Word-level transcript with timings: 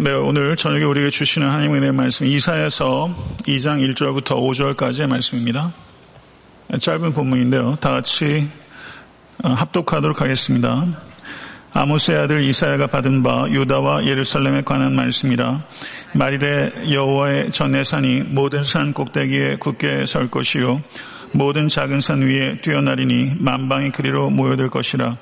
네, 0.00 0.12
오늘 0.12 0.54
저녁에 0.54 0.84
우리에게 0.84 1.10
주시는 1.10 1.50
하나님의 1.50 1.90
말씀 1.90 2.24
이사에서 2.24 3.12
2장 3.48 3.84
1절부터 3.84 4.26
5절까지의 4.36 5.08
말씀입니다. 5.08 5.72
짧은 6.78 7.12
본문인데요. 7.12 7.78
다 7.80 7.90
같이 7.90 8.48
어, 9.42 9.48
합독하도록 9.48 10.20
하겠습니다. 10.20 10.86
아모스의 11.72 12.16
아들 12.16 12.42
이사야가 12.42 12.86
받은 12.86 13.24
바 13.24 13.48
유다와 13.48 14.04
예루살렘에 14.04 14.62
관한 14.62 14.94
말씀이라 14.94 15.64
말일에 16.14 16.92
여호와의 16.92 17.50
전내산이 17.50 18.22
모든 18.28 18.62
산 18.62 18.92
꼭대기에 18.92 19.56
굳게 19.56 20.06
설 20.06 20.30
것이요 20.30 20.80
모든 21.32 21.66
작은 21.66 22.00
산 22.00 22.20
위에 22.22 22.60
뛰어나리니 22.60 23.34
만방의 23.40 23.90
그리로 23.90 24.30
모여들 24.30 24.70
것이라 24.70 25.16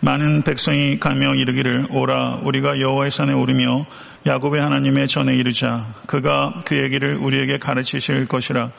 많은 0.00 0.42
백성이 0.42 1.00
가며 1.00 1.34
이르기를 1.34 1.86
오라 1.90 2.40
우리가 2.42 2.78
여호와의 2.78 3.10
산에 3.10 3.32
오르며 3.32 3.86
야곱의 4.26 4.60
하나님의 4.60 5.08
전에 5.08 5.34
이르자 5.36 5.94
그가 6.06 6.62
그 6.64 6.76
얘기를 6.76 7.16
우리에게 7.16 7.58
가르치실 7.58 8.26
것이라 8.26 8.70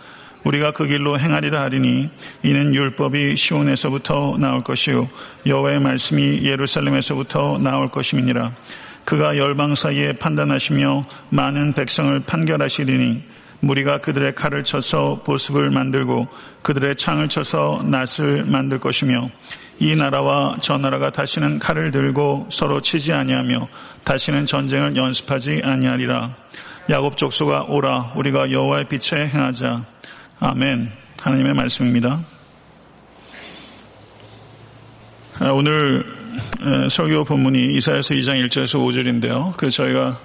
우리가 0.44 0.72
그 0.72 0.86
길로 0.88 1.20
행하리라 1.20 1.62
하리니 1.62 2.10
이는 2.44 2.76
율법이 2.76 3.36
시온에서부터 3.36 4.38
나올 4.40 4.64
것이요 4.64 5.10
여호와의 5.46 5.80
말씀이 5.80 6.44
예루살렘에서부터 6.44 7.58
나올 7.58 7.88
것임이니라 7.90 8.54
그가 9.06 9.38
열방 9.38 9.76
사이에 9.76 10.14
판단하시며 10.14 11.04
많은 11.30 11.74
백성을 11.74 12.20
판결하시리니 12.20 13.24
무리가 13.62 14.00
그들의 14.00 14.36
칼을 14.36 14.64
쳐서 14.64 15.22
보습을 15.26 15.70
만들고 15.72 16.28
그들의 16.62 16.96
창을 16.96 17.28
쳐서 17.28 17.84
낫을 17.84 18.46
만들 18.46 18.80
것이며 18.80 19.28
이 19.82 19.96
나라와 19.96 20.58
저 20.60 20.78
나라가 20.78 21.10
다시는 21.10 21.60
칼을 21.60 21.92
들고 21.92 22.50
서로 22.52 22.82
치지 22.82 23.14
아니하며 23.14 23.70
다시는 24.04 24.46
전쟁을 24.46 24.98
연습하지 24.98 25.62
아니하리라. 25.64 26.36
야곱 26.90 27.16
족속아 27.16 27.64
오라 27.70 28.12
우리가 28.16 28.52
여호와의 28.52 28.90
빛에 28.90 29.28
행하자. 29.28 29.86
아멘. 30.42 30.92
하나님의 31.22 31.54
말씀입니다. 31.54 32.20
아, 35.40 35.52
오늘 35.52 36.06
설교 36.90 37.24
본문이 37.24 37.76
이사야서 37.76 38.16
2장 38.16 38.46
1절에서 38.46 38.80
5절인데요. 38.80 39.56
그 39.56 39.70
저희가 39.70 40.20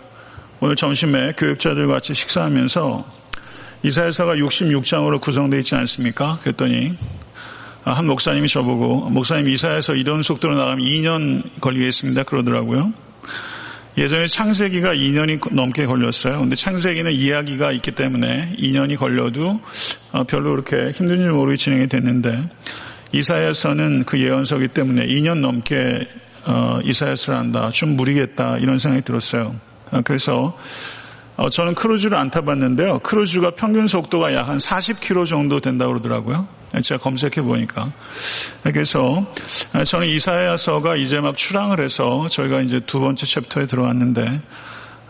오늘 0.58 0.74
점심에 0.74 1.32
교육자들과 1.36 1.94
같이 1.94 2.12
식사하면서 2.12 3.04
이사야서가 3.84 4.34
66장으로 4.34 5.20
구성되어 5.20 5.60
있지 5.60 5.76
않습니까? 5.76 6.38
그랬더니 6.42 6.96
아, 6.96 7.23
한 7.84 8.06
목사님이 8.06 8.48
저보고 8.48 9.10
목사님 9.10 9.48
이사야서 9.48 9.94
이런 9.96 10.22
속도로 10.22 10.56
나가면 10.56 10.84
2년 10.84 11.60
걸리겠습니다. 11.60 12.22
그러더라고요. 12.22 12.92
예전에 13.98 14.26
창세기가 14.26 14.94
2년이 14.94 15.54
넘게 15.54 15.86
걸렸어요. 15.86 16.40
근데 16.40 16.56
창세기는 16.56 17.12
이야기가 17.12 17.70
있기 17.72 17.92
때문에 17.92 18.54
2년이 18.58 18.96
걸려도 18.96 19.60
어, 20.12 20.24
별로 20.24 20.50
그렇게 20.50 20.90
힘든 20.90 21.18
줄 21.22 21.32
모르게 21.32 21.56
진행이 21.56 21.88
됐는데 21.88 22.42
이사야서는 23.12 24.04
그 24.04 24.18
예언서기 24.20 24.68
때문에 24.68 25.06
2년 25.06 25.38
넘게 25.40 26.08
어, 26.46 26.80
이사야서를 26.82 27.38
한다. 27.38 27.70
좀 27.70 27.90
무리겠다. 27.96 28.58
이런 28.58 28.78
생각이 28.78 29.04
들었어요. 29.04 29.54
어, 29.92 30.00
그래서 30.02 30.58
저는 31.52 31.74
크루즈를 31.74 32.16
안 32.16 32.30
타봤는데요. 32.30 33.00
크루즈가 33.00 33.50
평균 33.50 33.86
속도가 33.86 34.34
약 34.34 34.48
한 34.48 34.56
40km 34.56 35.26
정도 35.26 35.60
된다고 35.60 35.92
그러더라고요. 35.92 36.46
제가 36.82 37.00
검색해 37.00 37.42
보니까. 37.42 37.92
그래서 38.62 39.26
저는 39.86 40.06
이사야서가 40.08 40.96
이제 40.96 41.20
막 41.20 41.36
출항을 41.36 41.80
해서 41.80 42.28
저희가 42.28 42.60
이제 42.60 42.80
두 42.80 43.00
번째 43.00 43.26
챕터에 43.26 43.66
들어왔는데 43.66 44.40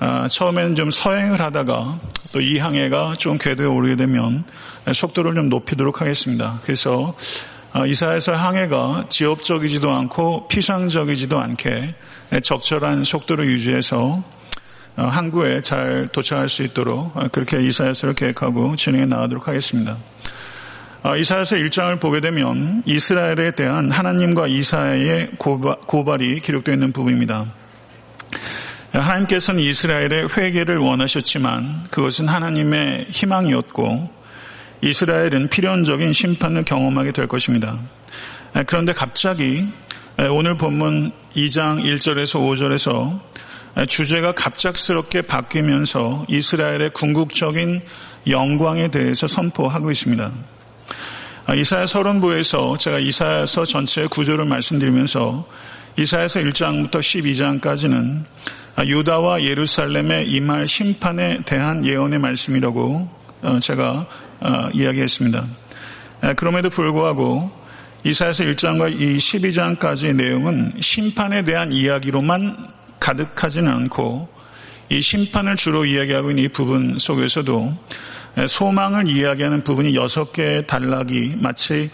아, 0.00 0.28
처음에는 0.28 0.74
좀 0.74 0.90
서행을 0.90 1.40
하다가 1.40 1.98
또 2.32 2.40
이 2.40 2.58
항해가 2.58 3.14
좀 3.16 3.38
궤도에 3.38 3.64
오르게 3.64 3.94
되면 3.94 4.44
속도를 4.92 5.34
좀 5.34 5.48
높이도록 5.48 6.00
하겠습니다. 6.00 6.60
그래서 6.64 7.14
아, 7.72 7.86
이사야서 7.86 8.34
항해가 8.34 9.06
지역적이지도 9.08 9.88
않고 9.88 10.48
피상적이지도 10.48 11.38
않게 11.38 11.94
적절한 12.42 13.04
속도를 13.04 13.46
유지해서 13.46 14.22
어, 14.96 15.02
항구에 15.02 15.60
잘 15.62 16.08
도착할 16.12 16.48
수 16.48 16.62
있도록 16.62 17.14
그렇게 17.32 17.62
이사야서를 17.62 18.14
계획하고 18.14 18.76
진행해 18.76 19.06
나가도록 19.06 19.48
하겠습니다. 19.48 19.96
어, 21.06 21.18
이사야서 21.18 21.56
1장을 21.56 22.00
보게 22.00 22.20
되면 22.20 22.82
이스라엘에 22.86 23.50
대한 23.50 23.90
하나님과 23.90 24.46
이사야의 24.46 25.32
고발이 25.36 26.40
기록되어 26.40 26.72
있는 26.72 26.92
부분입니다. 26.92 27.44
하나님께서는 28.90 29.60
이스라엘의 29.60 30.28
회개를 30.34 30.78
원하셨지만 30.78 31.88
그것은 31.90 32.26
하나님의 32.26 33.08
희망이었고 33.10 34.10
이스라엘은 34.80 35.50
필연적인 35.50 36.14
심판을 36.14 36.64
경험하게 36.64 37.12
될 37.12 37.26
것입니다. 37.26 37.76
그런데 38.66 38.94
갑자기 38.94 39.68
오늘 40.30 40.56
본문 40.56 41.12
2장 41.36 41.84
1절에서 41.84 42.40
5절에서 43.76 43.88
주제가 43.88 44.32
갑작스럽게 44.32 45.20
바뀌면서 45.22 46.24
이스라엘의 46.30 46.94
궁극적인 46.94 47.82
영광에 48.26 48.88
대해서 48.88 49.26
선포하고 49.26 49.90
있습니다. 49.90 50.53
아, 51.46 51.54
이사야 51.54 51.84
서론부에서 51.84 52.78
제가 52.78 52.98
이사야서 53.00 53.66
전체의 53.66 54.08
구조를 54.08 54.46
말씀드리면서 54.46 55.46
이사야서 55.98 56.40
1장부터 56.40 57.00
12장까지는 57.00 58.24
아, 58.76 58.84
유다와 58.84 59.42
예루살렘의 59.42 60.26
임할 60.30 60.66
심판에 60.66 61.40
대한 61.44 61.84
예언의 61.84 62.18
말씀이라고 62.18 63.10
어, 63.42 63.58
제가 63.60 64.06
어, 64.40 64.68
이야기했습니다. 64.72 65.44
그럼에도 66.36 66.70
불구하고 66.70 67.52
이사야서 68.04 68.44
1장과 68.44 68.98
이 68.98 69.18
12장까지의 69.18 70.16
내용은 70.16 70.72
심판에 70.80 71.44
대한 71.44 71.72
이야기로만 71.72 72.56
가득하지는 72.98 73.70
않고 73.70 74.30
이 74.88 75.02
심판을 75.02 75.56
주로 75.56 75.84
이야기하고 75.84 76.30
있는 76.30 76.44
이 76.44 76.48
부분 76.48 76.96
속에서도 76.98 77.76
소망을 78.48 79.08
이야기하는 79.08 79.62
부분이 79.62 79.94
여섯 79.94 80.32
개의 80.32 80.66
단락이 80.66 81.36
마치 81.38 81.90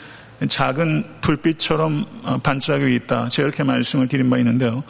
작은 0.48 1.04
불빛처럼 1.20 2.06
어, 2.24 2.38
반짝이고 2.38 2.88
있다. 2.88 3.28
제가 3.28 3.48
이렇게 3.48 3.62
말씀을 3.62 4.08
드린 4.08 4.30
바 4.30 4.38
있는데요. 4.38 4.82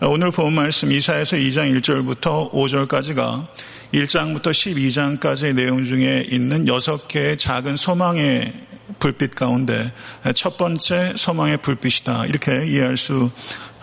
오늘 0.00 0.30
본 0.30 0.52
말씀 0.54 0.90
이사에서 0.90 1.36
2장 1.36 1.80
1절부터 1.80 2.50
5절까지가 2.52 3.46
1장부터 3.94 4.50
12장까지의 4.50 5.54
내용 5.54 5.84
중에 5.84 6.24
있는 6.28 6.66
여섯 6.66 7.08
개의 7.08 7.36
작은 7.36 7.76
소망의 7.76 8.52
불빛 8.98 9.34
가운데 9.34 9.92
첫 10.34 10.56
번째 10.56 11.12
소망의 11.16 11.58
불빛이다. 11.58 12.26
이렇게 12.26 12.66
이해할 12.66 12.96
수 12.96 13.30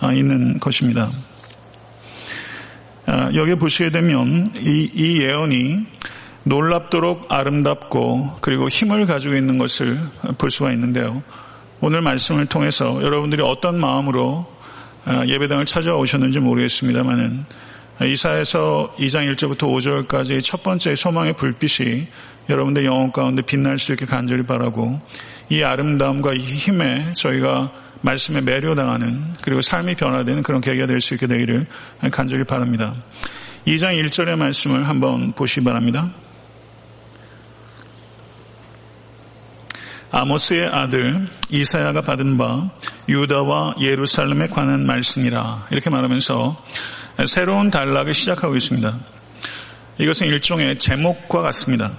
어, 0.02 0.12
있는 0.14 0.60
것입니다. 0.60 1.10
아, 3.06 3.32
여기 3.34 3.56
보시게 3.56 3.90
되면 3.90 4.48
이, 4.60 4.90
이 4.94 5.22
예언이 5.22 5.86
놀랍도록 6.44 7.32
아름답고 7.32 8.38
그리고 8.42 8.68
힘을 8.68 9.06
가지고 9.06 9.36
있는 9.36 9.58
것을 9.58 9.98
볼 10.38 10.52
수가 10.52 10.72
있는데요. 10.72 11.22
오늘 11.82 12.02
말씀을 12.02 12.46
통해서 12.46 13.02
여러분들이 13.04 13.42
어떤 13.42 13.80
마음으로 13.80 14.46
아, 15.06 15.26
예배당을 15.26 15.66
찾아오셨는지 15.66 16.40
모르겠습니다만은 16.40 17.46
이사에서 18.06 18.96
2장 18.98 19.34
1절부터 19.34 20.08
5절까지 20.08 20.44
첫 20.44 20.64
번째 20.64 20.96
소망의 20.96 21.34
불빛이 21.34 22.08
여러분들 22.50 22.86
영혼 22.86 23.12
가운데 23.12 23.42
빛날 23.42 23.78
수 23.78 23.92
있게 23.92 24.06
간절히 24.06 24.44
바라고 24.44 25.00
이 25.50 25.64
아름다움과 25.64 26.34
이 26.34 26.40
힘에 26.40 27.14
저희가 27.14 27.72
말씀에 28.02 28.42
매료당하는 28.42 29.22
그리고 29.42 29.62
삶이 29.62 29.96
변화되는 29.96 30.44
그런 30.44 30.62
계기가 30.62 30.88
될 30.88 31.02
수 31.02 31.14
있게 31.14 31.28
되기를 31.28 31.66
간절히 32.12 32.44
바랍니다. 32.46 32.94
2장 33.68 34.02
1절의 34.06 34.38
말씀을 34.38 34.88
한번 34.88 35.34
보시기 35.34 35.64
바랍니다. 35.64 36.10
아모스의 40.12 40.68
아들 40.68 41.28
이사야가 41.50 42.02
받은 42.02 42.38
바 42.38 42.70
유다와 43.08 43.76
예루살렘에 43.80 44.48
관한 44.48 44.86
말씀이라 44.86 45.68
이렇게 45.72 45.90
말하면서 45.90 46.64
새로운 47.28 47.70
단락을 47.70 48.14
시작하고 48.14 48.56
있습니다. 48.56 48.98
이것은 50.00 50.28
일종의 50.28 50.80
제목과 50.80 51.42
같습니다. 51.42 51.92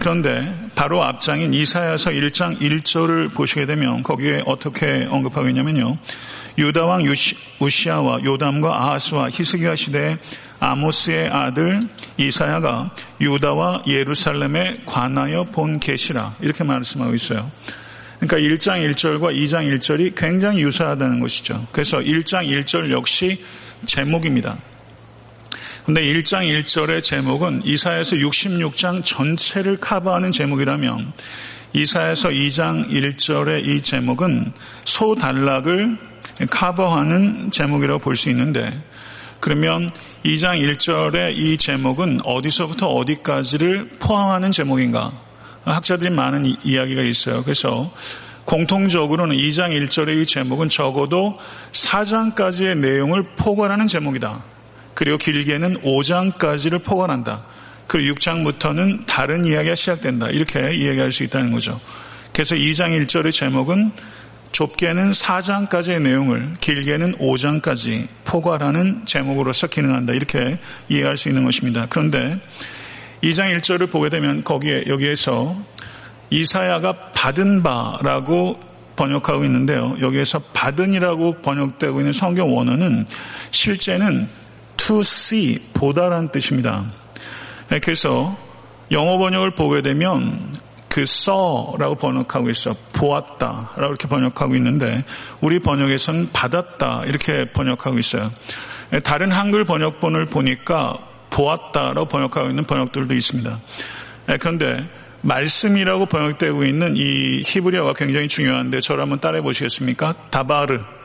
그런데 0.00 0.54
바로 0.74 1.02
앞장인 1.02 1.54
이사야서 1.54 2.10
1장 2.10 2.60
1절을 2.60 3.32
보시게 3.34 3.64
되면 3.64 4.02
거기에 4.02 4.42
어떻게 4.44 5.08
언급하고 5.10 5.48
있냐면요. 5.48 5.96
유다 6.58 6.84
왕 6.84 7.02
우시아와 7.60 8.22
요담과 8.24 8.82
아하스와 8.82 9.30
히스기야 9.30 9.76
시대에 9.76 10.18
아모스의 10.60 11.28
아들 11.28 11.80
이사야가 12.16 12.90
유다와 13.20 13.82
예루살렘에 13.86 14.80
관하여 14.86 15.44
본 15.44 15.78
계시라 15.78 16.34
이렇게 16.40 16.64
말씀하고 16.64 17.14
있어요. 17.14 17.50
그러니까 18.18 18.36
1장 18.38 18.90
1절과 18.90 19.34
2장 19.36 19.78
1절이 19.78 20.14
굉장히 20.16 20.62
유사하다는 20.62 21.20
것이죠. 21.20 21.66
그래서 21.70 21.98
1장 21.98 22.48
1절 22.48 22.90
역시 22.90 23.42
제목입니다. 23.84 24.58
근데 25.86 26.02
1장 26.02 26.46
1절의 26.46 27.02
제목은 27.02 27.62
이사에서 27.64 28.16
66장 28.16 29.02
전체를 29.04 29.78
커버하는 29.78 30.32
제목이라면 30.32 31.12
이사에서 31.72 32.30
2장 32.30 32.90
1절의 32.90 33.64
이 33.66 33.80
제목은 33.80 34.52
소단락을 34.84 35.98
커버하는 36.50 37.50
제목이라고 37.50 38.00
볼 38.00 38.16
수 38.16 38.30
있는데 38.30 38.78
그러면 39.48 39.90
2장 40.26 40.60
1절의 40.60 41.34
이 41.34 41.56
제목은 41.56 42.20
어디서부터 42.22 42.86
어디까지를 42.88 43.92
포함하는 43.98 44.52
제목인가? 44.52 45.10
학자들이 45.64 46.10
많은 46.10 46.44
이야기가 46.64 47.00
있어요. 47.00 47.42
그래서 47.42 47.90
공통적으로는 48.44 49.34
2장 49.34 49.70
1절의 49.70 50.20
이 50.20 50.26
제목은 50.26 50.68
적어도 50.68 51.38
4장까지의 51.72 52.76
내용을 52.76 53.22
포괄하는 53.36 53.86
제목이다. 53.86 54.44
그리고 54.92 55.16
길게는 55.16 55.80
5장까지를 55.80 56.84
포괄한다. 56.84 57.42
그리고 57.86 58.16
6장부터는 58.16 59.06
다른 59.06 59.46
이야기가 59.46 59.76
시작된다. 59.76 60.28
이렇게 60.28 60.58
이야기할 60.74 61.10
수 61.10 61.22
있다는 61.22 61.52
거죠. 61.52 61.80
그래서 62.34 62.54
2장 62.54 62.90
1절의 63.00 63.32
제목은 63.32 63.92
좁게는 64.52 65.12
4장까지의 65.12 66.02
내용을 66.02 66.54
길게는 66.60 67.18
5장까지 67.18 68.08
포괄하는 68.24 69.04
제목으로서 69.04 69.66
기능한다. 69.66 70.14
이렇게 70.14 70.58
이해할 70.88 71.16
수 71.16 71.28
있는 71.28 71.44
것입니다. 71.44 71.86
그런데 71.88 72.38
2장 73.22 73.56
1절을 73.58 73.90
보게 73.90 74.08
되면 74.08 74.44
거기에 74.44 74.84
여기에서 74.86 75.56
이사야가 76.30 77.12
받은 77.14 77.62
바라고 77.62 78.60
번역하고 78.96 79.44
있는데요. 79.44 79.96
여기에서 80.00 80.40
받은이라고 80.52 81.40
번역되고 81.40 82.00
있는 82.00 82.12
성경 82.12 82.56
원어는 82.56 83.06
실제는 83.52 84.28
to 84.76 85.00
see, 85.00 85.58
보다라는 85.74 86.30
뜻입니다. 86.30 86.84
네, 87.68 87.78
그래서 87.78 88.36
영어 88.90 89.18
번역을 89.18 89.52
보게 89.52 89.82
되면 89.82 90.52
그 90.88 91.02
saw라고 91.02 91.96
번역하고 91.96 92.50
있어. 92.50 92.74
보았다라고 92.92 93.86
이렇게 93.86 94.08
번역하고 94.08 94.54
있는데 94.56 95.04
우리 95.40 95.58
번역에서는 95.58 96.30
받았다 96.32 97.04
이렇게 97.06 97.50
번역하고 97.52 97.98
있어요. 97.98 98.30
네, 98.90 99.00
다른 99.00 99.30
한글 99.30 99.64
번역본을 99.64 100.26
보니까 100.26 100.98
보았다라고 101.30 102.06
번역하고 102.06 102.48
있는 102.48 102.64
번역들도 102.64 103.14
있습니다. 103.14 103.58
네, 104.26 104.36
그런데 104.38 104.88
말씀이라고 105.20 106.06
번역되고 106.06 106.64
있는 106.64 106.94
이 106.96 107.42
히브리어가 107.44 107.92
굉장히 107.94 108.28
중요한데 108.28 108.80
저를 108.80 109.02
한번 109.02 109.20
따라해 109.20 109.42
보시겠습니까? 109.42 110.14
다바르. 110.30 110.97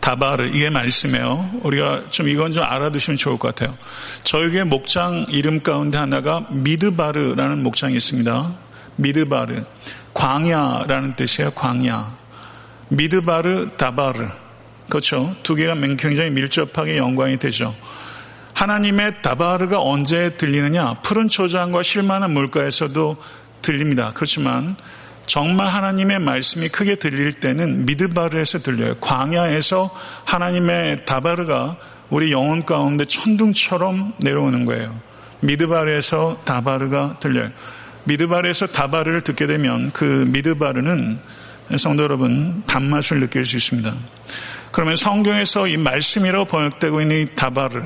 다바르 0.00 0.48
이게 0.48 0.70
말씀이에요. 0.70 1.50
우리가 1.62 2.04
좀 2.10 2.28
이건 2.28 2.52
좀 2.52 2.64
알아두시면 2.64 3.16
좋을 3.16 3.38
것 3.38 3.54
같아요. 3.54 3.76
저에게 4.24 4.64
목장 4.64 5.26
이름 5.28 5.60
가운데 5.62 5.98
하나가 5.98 6.46
미드바르라는 6.50 7.62
목장이 7.62 7.94
있습니다. 7.96 8.52
미드바르 8.96 9.64
광야라는 10.14 11.16
뜻이에요. 11.16 11.50
광야. 11.52 12.16
미드바르 12.88 13.68
다바르 13.76 14.28
그렇죠. 14.88 15.34
두 15.42 15.54
개가 15.54 15.74
굉장히 15.98 16.30
밀접하게 16.30 16.96
연관이 16.98 17.38
되죠. 17.38 17.74
하나님의 18.54 19.22
다바르가 19.22 19.80
언제 19.80 20.36
들리느냐? 20.36 20.94
푸른 21.02 21.28
초장과 21.28 21.82
실만한 21.82 22.32
물가에서도 22.32 23.16
들립니다. 23.62 24.12
그렇지만 24.14 24.76
정말 25.30 25.68
하나님의 25.68 26.18
말씀이 26.18 26.68
크게 26.70 26.96
들릴 26.96 27.34
때는 27.34 27.86
미드바르에서 27.86 28.58
들려요. 28.58 28.96
광야에서 28.96 29.88
하나님의 30.24 31.04
다바르가 31.04 31.76
우리 32.08 32.32
영혼 32.32 32.64
가운데 32.64 33.04
천둥처럼 33.04 34.14
내려오는 34.18 34.64
거예요. 34.64 35.00
미드바르에서 35.38 36.40
다바르가 36.44 37.18
들려요. 37.20 37.50
미드바르에서 38.06 38.66
다바르를 38.66 39.20
듣게 39.20 39.46
되면 39.46 39.92
그 39.92 40.04
미드바르는 40.32 41.20
성도 41.78 42.02
여러분 42.02 42.64
단맛을 42.66 43.20
느낄 43.20 43.44
수 43.44 43.54
있습니다. 43.54 43.94
그러면 44.72 44.96
성경에서 44.96 45.68
이 45.68 45.76
말씀이라고 45.76 46.46
번역되고 46.46 47.02
있는 47.02 47.20
이 47.20 47.26
다바르, 47.36 47.84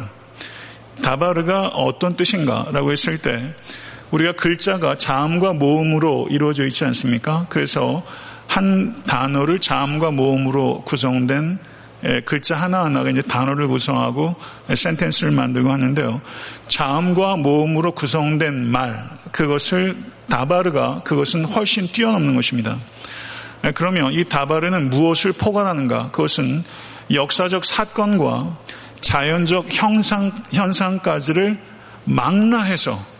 다바르가 1.02 1.68
어떤 1.68 2.16
뜻인가라고 2.16 2.90
했을 2.90 3.18
때 3.18 3.54
우리가 4.14 4.32
글자가 4.32 4.94
자음과 4.94 5.54
모음으로 5.54 6.28
이루어져 6.30 6.64
있지 6.66 6.84
않습니까? 6.84 7.46
그래서 7.48 8.04
한 8.46 9.02
단어를 9.06 9.58
자음과 9.58 10.12
모음으로 10.12 10.82
구성된 10.82 11.58
글자 12.24 12.54
하나하나가 12.54 13.10
이제 13.10 13.22
단어를 13.22 13.66
구성하고 13.66 14.36
센텐스를 14.72 15.32
만들고 15.32 15.72
하는데요. 15.72 16.20
자음과 16.68 17.38
모음으로 17.38 17.92
구성된 17.92 18.54
말, 18.66 19.04
그것을 19.32 19.96
다바르가 20.28 21.02
그것은 21.02 21.44
훨씬 21.44 21.88
뛰어넘는 21.88 22.36
것입니다. 22.36 22.76
그러면 23.74 24.12
이 24.12 24.24
다바르는 24.24 24.90
무엇을 24.90 25.32
포괄하는가? 25.32 26.12
그것은 26.12 26.62
역사적 27.10 27.64
사건과 27.64 28.58
자연적 29.00 29.66
형상, 29.72 30.30
현상까지를 30.52 31.58
망라해서 32.04 33.13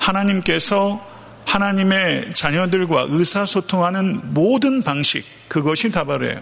하나님께서 0.00 1.08
하나님의 1.46 2.32
자녀들과 2.34 3.06
의사소통하는 3.08 4.34
모든 4.34 4.82
방식, 4.82 5.24
그것이 5.48 5.90
다바르예요. 5.90 6.40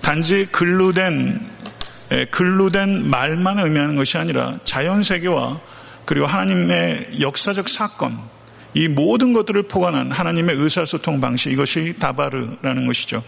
단지 0.00 0.46
글루된, 0.50 1.40
글루된 2.30 3.08
말만 3.08 3.58
의미하는 3.58 3.96
것이 3.96 4.18
아니라 4.18 4.58
자연세계와 4.64 5.60
그리고 6.04 6.26
하나님의 6.26 7.20
역사적 7.20 7.68
사건, 7.68 8.18
이 8.74 8.88
모든 8.88 9.32
것들을 9.32 9.64
포괄한 9.64 10.10
하나님의 10.10 10.56
의사소통 10.56 11.20
방식, 11.20 11.52
이것이 11.52 11.98
다바르라는 11.98 12.86
것이죠. 12.86 13.22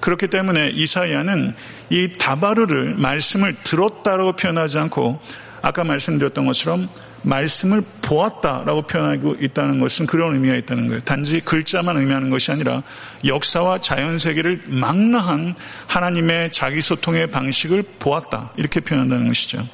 그렇기 0.00 0.26
때문에 0.28 0.70
이사야는 0.70 1.54
이 1.90 2.12
다바르를 2.18 2.96
말씀을 2.96 3.54
들었다라고 3.62 4.32
표현하지 4.32 4.78
않고 4.78 5.20
아까 5.62 5.84
말씀드렸던 5.84 6.46
것처럼 6.46 6.88
말씀을 7.22 7.82
보았다라고 8.02 8.82
표현하고 8.82 9.36
있다는 9.40 9.80
것은 9.80 10.06
그런 10.06 10.34
의미가 10.34 10.54
있다는 10.56 10.88
거예요. 10.88 11.00
단지 11.02 11.40
글자만 11.40 11.96
의미하는 11.96 12.30
것이 12.30 12.50
아니라 12.52 12.82
역사와 13.24 13.80
자연 13.80 14.18
세계를 14.18 14.62
망라한 14.66 15.54
하나님의 15.86 16.52
자기 16.52 16.80
소통의 16.80 17.30
방식을 17.30 17.82
보았다 17.98 18.52
이렇게 18.56 18.80
표현한다는 18.80 19.28
것이죠. 19.28 19.66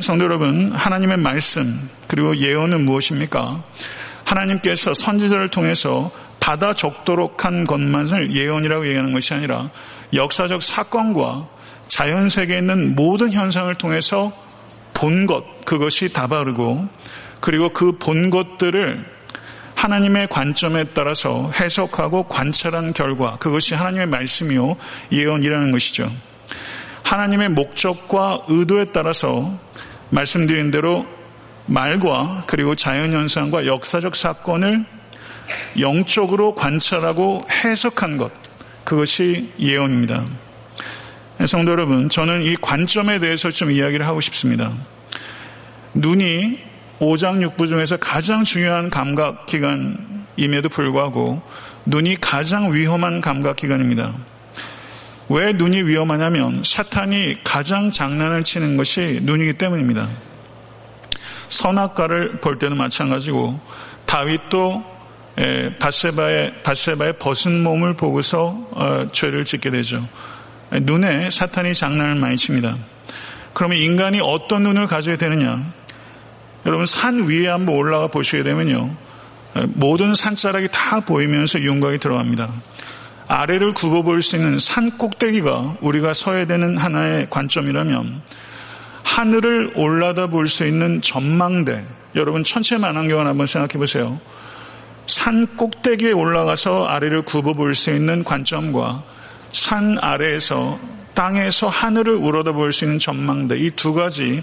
성도 0.00 0.24
여러분, 0.24 0.72
하나님의 0.72 1.16
말씀 1.16 1.90
그리고 2.06 2.36
예언은 2.36 2.84
무엇입니까? 2.84 3.62
하나님께서 4.24 4.94
선지자를 4.94 5.48
통해서 5.48 6.10
받아 6.40 6.74
적도록 6.74 7.44
한 7.44 7.64
것만을 7.64 8.32
예언이라고 8.32 8.86
얘기하는 8.86 9.12
것이 9.12 9.34
아니라 9.34 9.70
역사적 10.12 10.62
사건과 10.62 11.48
자연 11.88 12.28
세계에 12.28 12.58
있는 12.58 12.94
모든 12.94 13.32
현상을 13.32 13.74
통해서 13.76 14.32
본 14.96 15.26
것, 15.26 15.44
그것이 15.66 16.10
다 16.12 16.26
바르고 16.26 16.88
그리고 17.40 17.72
그 17.72 17.92
본 17.98 18.30
것들을 18.30 19.04
하나님의 19.74 20.28
관점에 20.28 20.84
따라서 20.94 21.50
해석하고 21.52 22.24
관찰한 22.24 22.94
결과 22.94 23.36
그것이 23.36 23.74
하나님의 23.74 24.06
말씀이요 24.06 24.76
예언이라는 25.12 25.70
것이죠. 25.70 26.10
하나님의 27.02 27.50
목적과 27.50 28.42
의도에 28.48 28.86
따라서 28.86 29.52
말씀드린 30.08 30.70
대로 30.70 31.06
말과 31.66 32.44
그리고 32.46 32.74
자연현상과 32.74 33.66
역사적 33.66 34.16
사건을 34.16 34.86
영적으로 35.78 36.54
관찰하고 36.54 37.46
해석한 37.50 38.16
것, 38.16 38.32
그것이 38.84 39.52
예언입니다. 39.60 40.24
성도 41.44 41.72
여러분, 41.72 42.08
저는 42.08 42.40
이 42.42 42.56
관점에 42.56 43.18
대해서 43.18 43.50
좀 43.50 43.70
이야기를 43.70 44.06
하고 44.06 44.22
싶습니다. 44.22 44.72
눈이 45.92 46.58
오장육부 46.98 47.66
중에서 47.66 47.98
가장 47.98 48.42
중요한 48.42 48.88
감각기관임에도 48.88 50.70
불구하고 50.70 51.42
눈이 51.84 52.16
가장 52.20 52.72
위험한 52.72 53.20
감각기관입니다. 53.20 54.14
왜 55.28 55.52
눈이 55.52 55.82
위험하냐면 55.82 56.62
사탄이 56.64 57.42
가장 57.44 57.90
장난을 57.90 58.42
치는 58.42 58.78
것이 58.78 59.20
눈이기 59.22 59.54
때문입니다. 59.54 60.08
선악과를 61.50 62.40
볼 62.40 62.58
때는 62.58 62.78
마찬가지고 62.78 63.60
다윗도 64.06 64.96
바세바의 65.78 66.62
바세바의 66.62 67.18
벗은 67.18 67.62
몸을 67.62 67.94
보고서 67.94 68.56
어, 68.70 69.04
죄를 69.12 69.44
짓게 69.44 69.70
되죠. 69.70 70.02
눈에 70.72 71.30
사탄이 71.30 71.74
장난을 71.74 72.16
많이 72.16 72.36
칩니다. 72.36 72.76
그러면 73.52 73.78
인간이 73.78 74.20
어떤 74.22 74.64
눈을 74.64 74.86
가져야 74.86 75.16
되느냐? 75.16 75.64
여러분 76.66 76.84
산 76.84 77.28
위에 77.28 77.46
한번 77.48 77.76
올라가 77.76 78.08
보시게 78.08 78.42
되면요. 78.42 78.94
모든 79.68 80.14
산자락이 80.14 80.68
다 80.70 81.00
보이면서 81.00 81.60
윤곽이 81.60 81.98
들어갑니다. 81.98 82.50
아래를 83.28 83.72
굽어볼 83.72 84.22
수 84.22 84.36
있는 84.36 84.58
산 84.58 84.90
꼭대기가 84.98 85.78
우리가 85.80 86.12
서야 86.12 86.46
되는 86.46 86.76
하나의 86.76 87.28
관점이라면 87.30 88.22
하늘을 89.02 89.72
올라다 89.76 90.26
볼 90.26 90.48
수 90.48 90.66
있는 90.66 91.00
전망대. 91.00 91.84
여러분 92.14 92.44
천체 92.44 92.76
만환경을 92.76 93.26
한번 93.26 93.46
생각해 93.46 93.78
보세요. 93.78 94.20
산 95.06 95.46
꼭대기에 95.56 96.12
올라가서 96.12 96.86
아래를 96.86 97.22
굽어볼 97.22 97.74
수 97.74 97.90
있는 97.90 98.24
관점과 98.24 99.04
산 99.56 99.98
아래에서 100.00 100.78
땅에서 101.14 101.68
하늘을 101.68 102.14
우러다 102.14 102.52
볼수 102.52 102.84
있는 102.84 102.98
전망대 102.98 103.56
이 103.58 103.70
두 103.70 103.94
가지 103.94 104.42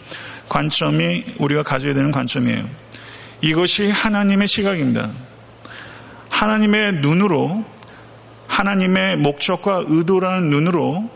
관점이 0.50 1.24
우리가 1.38 1.62
가져야 1.64 1.94
되는 1.94 2.12
관점이에요. 2.12 2.68
이것이 3.42 3.92
하나님의 3.92 4.48
시각입니다. 4.48 5.12
하나님의 6.30 6.94
눈으로 6.94 7.64
하나님의 8.48 9.18
목적과 9.18 9.84
의도라는 9.88 10.50
눈으로 10.50 11.10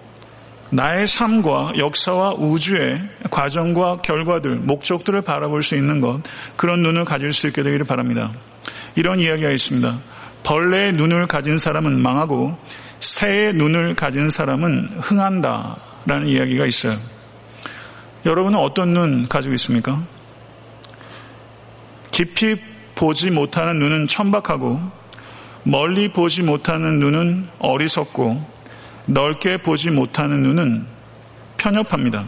나의 0.69 1.07
삶과 1.07 1.73
역사와 1.77 2.33
우주의 2.33 3.01
과정과 3.31 3.97
결과들, 3.97 4.55
목적들을 4.57 5.21
바라볼 5.21 5.63
수 5.63 5.75
있는 5.75 6.01
것, 6.01 6.21
그런 6.55 6.83
눈을 6.83 7.05
가질 7.05 7.31
수 7.31 7.47
있게 7.47 7.63
되기를 7.63 7.85
바랍니다. 7.85 8.31
이런 8.95 9.19
이야기가 9.19 9.49
있습니다. 9.49 9.97
벌레의 10.43 10.93
눈을 10.93 11.27
가진 11.27 11.57
사람은 11.57 11.99
망하고 11.99 12.57
새의 12.99 13.53
눈을 13.53 13.95
가진 13.95 14.29
사람은 14.29 14.89
흥한다. 14.99 15.77
라는 16.05 16.27
이야기가 16.27 16.65
있어요. 16.65 16.97
여러분은 18.25 18.57
어떤 18.57 18.93
눈 18.93 19.27
가지고 19.27 19.53
있습니까? 19.55 20.01
깊이 22.11 22.55
보지 22.95 23.29
못하는 23.29 23.77
눈은 23.77 24.07
천박하고 24.07 24.81
멀리 25.63 26.11
보지 26.13 26.43
못하는 26.43 26.99
눈은 26.99 27.49
어리석고 27.59 28.43
넓게 29.05 29.57
보지 29.57 29.91
못하는 29.91 30.41
눈은 30.43 30.85
편협합니다. 31.57 32.27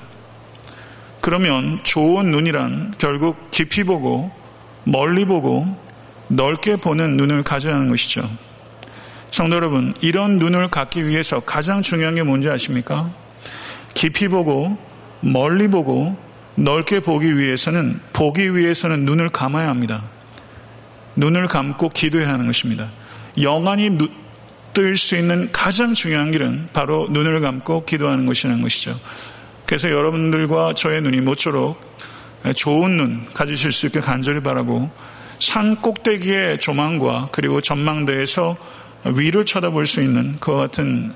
그러면 1.22 1.80
좋은 1.84 2.32
눈이란 2.32 2.96
결국 2.98 3.50
깊이 3.52 3.84
보고 3.84 4.32
멀리 4.84 5.26
보고 5.26 5.66
넓게 6.28 6.76
보는 6.76 7.18
눈을 7.18 7.44
가져야 7.44 7.76
하는 7.76 7.90
것이죠. 7.90 8.30
성도 9.32 9.56
여러분, 9.56 9.94
이런 10.02 10.40
눈을 10.40 10.70
갖기 10.70 11.08
위해서 11.08 11.40
가장 11.40 11.82
중요한 11.82 12.16
게 12.16 12.24
뭔지 12.24 12.50
아십니까? 12.50 13.10
깊이 13.94 14.28
보고 14.28 14.78
멀리 15.22 15.68
보고 15.68 16.18
넓게 16.56 17.00
보기 17.00 17.38
위해서는 17.38 18.00
보기 18.14 18.56
위해서는 18.56 19.06
눈을 19.06 19.30
감아야 19.30 19.70
합니다. 19.70 20.04
눈을 21.16 21.48
감고 21.48 21.90
기도해야 21.90 22.30
하는 22.30 22.48
것입니다. 22.48 22.88
영안이 23.42 23.98
뜰 24.74 24.96
수 24.96 25.16
있는 25.18 25.50
가장 25.52 25.94
중요한 25.94 26.32
길은 26.32 26.70
바로 26.74 27.08
눈을 27.10 27.42
감고 27.42 27.86
기도하는 27.86 28.26
것이라는 28.26 28.62
것이죠. 28.62 28.98
그래서 29.66 29.90
여러분들과 29.90 30.74
저의 30.74 31.02
눈이 31.02 31.22
모쪼록 31.22 31.80
좋은 32.56 32.98
눈 32.98 33.26
가지실 33.34 33.72
수 33.72 33.88
있게 33.88 34.00
간절히 34.00 34.42
바라고 34.42 34.90
산 35.40 35.76
꼭대기의 35.76 36.60
조망과 36.60 37.30
그리고 37.32 37.62
전망대에서 37.62 38.58
위를 39.06 39.46
쳐다볼 39.46 39.88
수 39.88 40.02
있는 40.02 40.38
그와 40.40 40.58
같은 40.58 41.12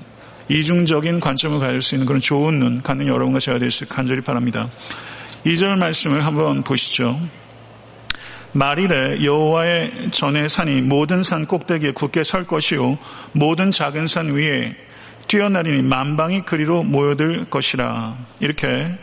이중적인 0.48 1.20
관점을 1.20 1.58
가질 1.58 1.82
수 1.82 1.94
있는 1.94 2.06
그런 2.06 2.20
좋은 2.20 2.58
눈 2.58 2.82
갖는 2.82 3.06
여러분과 3.06 3.38
제가 3.38 3.58
될 3.58 3.70
수 3.70 3.84
있게 3.84 3.94
간절히 3.94 4.20
바랍니다. 4.20 4.68
2절 5.44 5.78
말씀을 5.78 6.24
한번 6.24 6.62
보시죠. 6.62 7.18
말일에 8.52 9.24
여호와의 9.24 10.10
전의 10.12 10.48
산이 10.48 10.82
모든 10.82 11.22
산 11.24 11.44
꼭대기에 11.44 11.92
굳게 11.92 12.22
설 12.22 12.46
것이요 12.46 12.98
모든 13.32 13.70
작은 13.70 14.06
산 14.06 14.32
위에 14.32 14.76
뛰어나리니 15.26 15.82
만방이 15.82 16.42
그리로 16.42 16.84
모여들 16.84 17.46
것이라 17.46 18.16
이렇게 18.40 18.96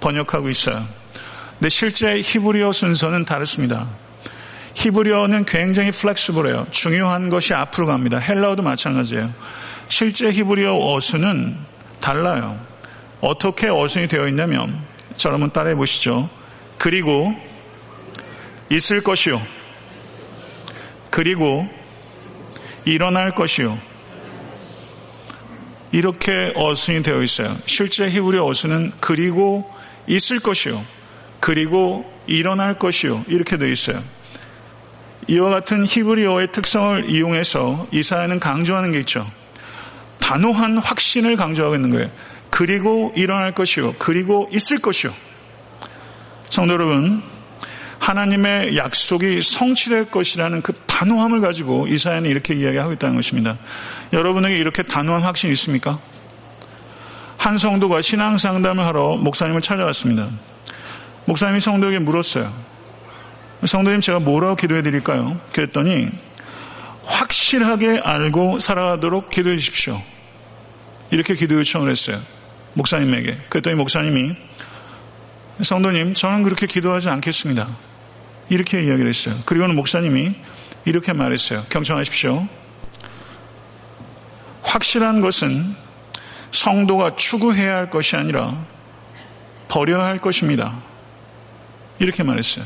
번역하고 0.00 0.48
있어요. 0.48 0.86
근데 1.58 1.68
실제 1.68 2.20
히브리어 2.20 2.72
순서는 2.72 3.24
다릅니다. 3.24 3.88
히브리어는 4.74 5.44
굉장히 5.44 5.90
플렉스블해요. 5.92 6.66
중요한 6.70 7.30
것이 7.30 7.54
앞으로 7.54 7.86
갑니다. 7.86 8.18
헬라어도 8.18 8.62
마찬가지예요. 8.62 9.32
실제 9.88 10.30
히브리어 10.30 10.76
어순은 10.76 11.56
달라요. 12.00 12.58
어떻게 13.20 13.68
어순이 13.68 14.08
되어 14.08 14.28
있냐면 14.28 14.84
자 15.16 15.28
여러분 15.28 15.50
따라해 15.50 15.74
보시죠. 15.74 16.28
그리고 16.76 17.34
있을 18.70 19.02
것이요. 19.02 19.40
그리고 21.10 21.66
일어날 22.84 23.30
것이요. 23.30 23.78
이렇게 25.92 26.32
어순이 26.56 27.02
되어 27.04 27.22
있어요. 27.22 27.56
실제 27.66 28.10
히브리 28.10 28.38
어순은 28.38 28.92
그리고 29.00 29.72
있을 30.08 30.40
것이요. 30.40 30.84
그리고 31.38 32.10
일어날 32.26 32.78
것이요. 32.78 33.24
이렇게 33.28 33.56
되어 33.56 33.68
있어요. 33.68 34.02
이와 35.26 35.50
같은 35.50 35.86
히브리어의 35.86 36.52
특성을 36.52 37.08
이용해서 37.08 37.86
이사야는 37.92 38.40
강조하는 38.40 38.92
게 38.92 39.00
있죠. 39.00 39.30
단호한 40.20 40.78
확신을 40.78 41.36
강조하고 41.36 41.74
있는 41.74 41.90
거예요. 41.90 42.10
그리고 42.50 43.12
일어날 43.16 43.52
것이요. 43.52 43.94
그리고 43.98 44.48
있을 44.52 44.78
것이요. 44.78 45.12
성도 46.48 46.74
여러분, 46.74 47.22
하나님의 47.98 48.76
약속이 48.76 49.40
성취될 49.42 50.10
것이라는 50.10 50.62
그 50.62 50.72
단호함을 50.72 51.40
가지고 51.40 51.86
이사야는 51.88 52.30
이렇게 52.30 52.54
이야기하고 52.54 52.92
있다는 52.92 53.16
것입니다. 53.16 53.56
여러분에게 54.12 54.56
이렇게 54.56 54.82
단호한 54.82 55.22
확신이 55.22 55.52
있습니까? 55.54 55.98
한 57.38 57.58
성도가 57.58 58.02
신앙 58.02 58.38
상담을 58.38 58.84
하러 58.84 59.16
목사님을 59.16 59.60
찾아왔습니다. 59.60 60.28
목사님이 61.26 61.60
성도에게 61.60 61.98
물었어요. 61.98 62.52
성도님 63.66 64.00
제가 64.00 64.20
뭐라고 64.20 64.56
기도해 64.56 64.82
드릴까요? 64.82 65.40
그랬더니 65.52 66.08
확실하게 67.04 68.00
알고 68.02 68.58
살아가도록 68.58 69.30
기도해 69.30 69.56
주십시오. 69.56 70.00
이렇게 71.10 71.34
기도 71.34 71.54
요청을 71.56 71.90
했어요. 71.90 72.18
목사님에게. 72.74 73.38
그랬더니 73.48 73.76
목사님이 73.76 74.34
성도님 75.62 76.14
저는 76.14 76.42
그렇게 76.42 76.66
기도하지 76.66 77.08
않겠습니다. 77.08 77.66
이렇게 78.48 78.82
이야기를 78.82 79.08
했어요. 79.08 79.34
그리고는 79.46 79.76
목사님이 79.76 80.34
이렇게 80.84 81.12
말했어요. 81.12 81.62
경청하십시오. 81.70 82.46
확실한 84.62 85.20
것은 85.20 85.76
성도가 86.50 87.16
추구해야 87.16 87.76
할 87.76 87.90
것이 87.90 88.16
아니라 88.16 88.64
버려야 89.68 90.04
할 90.04 90.18
것입니다. 90.18 90.74
이렇게 91.98 92.22
말했어요. 92.22 92.64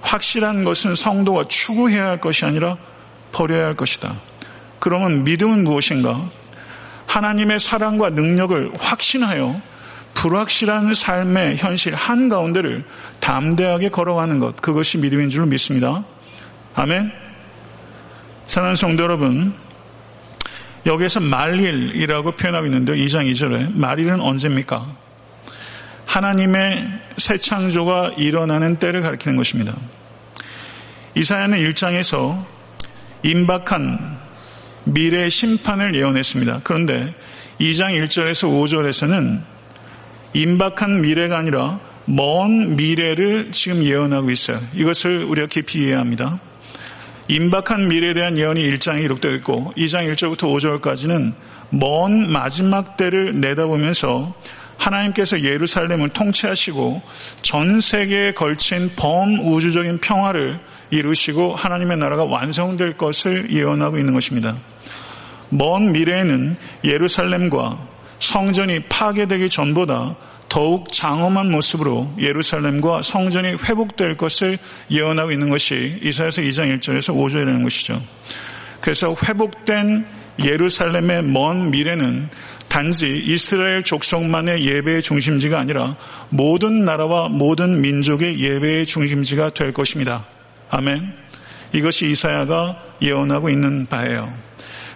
확실한 0.00 0.64
것은 0.64 0.94
성도가 0.94 1.44
추구해야 1.48 2.06
할 2.06 2.20
것이 2.20 2.44
아니라 2.44 2.76
버려야 3.32 3.66
할 3.66 3.74
것이다. 3.74 4.14
그러면 4.78 5.24
믿음은 5.24 5.64
무엇인가? 5.64 6.20
하나님의 7.06 7.58
사랑과 7.58 8.10
능력을 8.10 8.72
확신하여 8.78 9.60
불확실한 10.14 10.94
삶의 10.94 11.56
현실 11.56 11.94
한가운데를 11.94 12.84
담대하게 13.20 13.90
걸어가는 13.90 14.38
것, 14.38 14.60
그것이 14.60 14.98
믿음인 14.98 15.30
줄 15.30 15.46
믿습니다. 15.46 16.04
아멘. 16.74 17.10
사랑하는 18.46 18.76
성도 18.76 19.04
여러분, 19.04 19.54
여기에서 20.86 21.20
말일이라고 21.20 22.32
표현하고 22.32 22.66
있는데 22.66 22.94
2장 22.94 23.30
2절에 23.30 23.76
말일은 23.76 24.20
언제입니까? 24.20 24.86
하나님의 26.10 26.88
새 27.18 27.38
창조가 27.38 28.14
일어나는 28.16 28.80
때를 28.80 29.00
가리키는 29.00 29.36
것입니다. 29.36 29.76
이사야는 31.14 31.58
1장에서 31.58 32.44
임박한 33.22 34.18
미래 34.84 35.28
심판을 35.28 35.94
예언했습니다. 35.94 36.62
그런데 36.64 37.14
2장 37.60 37.92
1절에서 38.02 38.48
5절에서는 38.48 39.40
임박한 40.32 41.00
미래가 41.00 41.38
아니라 41.38 41.78
먼 42.06 42.74
미래를 42.74 43.52
지금 43.52 43.84
예언하고 43.84 44.32
있어요. 44.32 44.60
이것을 44.74 45.22
우리가 45.22 45.46
깊이 45.46 45.78
이해해야 45.78 46.00
합니다. 46.00 46.40
임박한 47.28 47.86
미래에 47.86 48.14
대한 48.14 48.36
예언이 48.36 48.68
1장에 48.68 49.02
기록되어 49.02 49.30
있고 49.36 49.72
2장 49.76 50.12
1절부터 50.12 50.80
5절까지는 50.80 51.34
먼 51.70 52.32
마지막 52.32 52.96
때를 52.96 53.40
내다보면서 53.40 54.34
하나님께서 54.80 55.42
예루살렘을 55.42 56.08
통치하시고 56.08 57.02
전 57.42 57.80
세계에 57.80 58.32
걸친 58.32 58.90
범우주적인 58.96 59.98
평화를 59.98 60.58
이루시고 60.90 61.54
하나님의 61.54 61.98
나라가 61.98 62.24
완성될 62.24 62.96
것을 62.96 63.50
예언하고 63.50 63.98
있는 63.98 64.14
것입니다. 64.14 64.56
먼 65.50 65.92
미래에는 65.92 66.56
예루살렘과 66.84 67.78
성전이 68.20 68.84
파괴되기 68.84 69.50
전보다 69.50 70.16
더욱 70.48 70.90
장엄한 70.90 71.50
모습으로 71.50 72.12
예루살렘과 72.18 73.02
성전이 73.02 73.50
회복될 73.68 74.16
것을 74.16 74.58
예언하고 74.90 75.30
있는 75.30 75.48
것이 75.48 75.98
이사야서 76.02 76.42
2장 76.42 76.80
1절에서 76.80 77.14
5절이라는 77.14 77.62
것이죠. 77.62 78.00
그래서 78.80 79.14
회복된 79.24 80.06
예루살렘의 80.42 81.22
먼 81.22 81.70
미래는 81.70 82.28
단지 82.70 83.08
이스라엘 83.08 83.82
족속만의 83.82 84.64
예배의 84.64 85.02
중심지가 85.02 85.58
아니라 85.58 85.96
모든 86.28 86.84
나라와 86.84 87.28
모든 87.28 87.80
민족의 87.80 88.38
예배의 88.38 88.86
중심지가 88.86 89.50
될 89.50 89.72
것입니다. 89.72 90.24
아멘. 90.70 91.12
이것이 91.72 92.06
이사야가 92.12 92.80
예언하고 93.02 93.50
있는 93.50 93.86
바예요. 93.86 94.32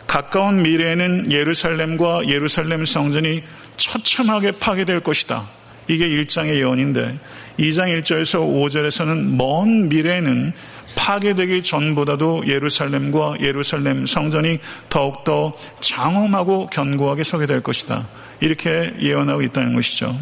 가까운 0.06 0.62
미래에는 0.62 1.32
예루살렘과 1.32 2.28
예루살렘 2.28 2.84
성전이 2.84 3.42
처참하게 3.76 4.52
파괴될 4.52 5.00
것이다. 5.00 5.44
이게 5.88 6.08
1장의 6.08 6.56
예언인데 6.58 7.18
2장 7.58 8.00
1절에서 8.00 8.38
5절에서는 8.38 9.34
먼 9.36 9.88
미래에는 9.88 10.52
파괴되기 11.04 11.62
전보다도 11.62 12.44
예루살렘과 12.46 13.34
예루살렘 13.40 14.06
성전이 14.06 14.58
더욱더 14.88 15.52
장엄하고 15.80 16.68
견고하게 16.68 17.24
서게 17.24 17.44
될 17.44 17.60
것이다. 17.60 18.06
이렇게 18.40 18.94
예언하고 18.98 19.42
있다는 19.42 19.74
것이죠. 19.74 20.18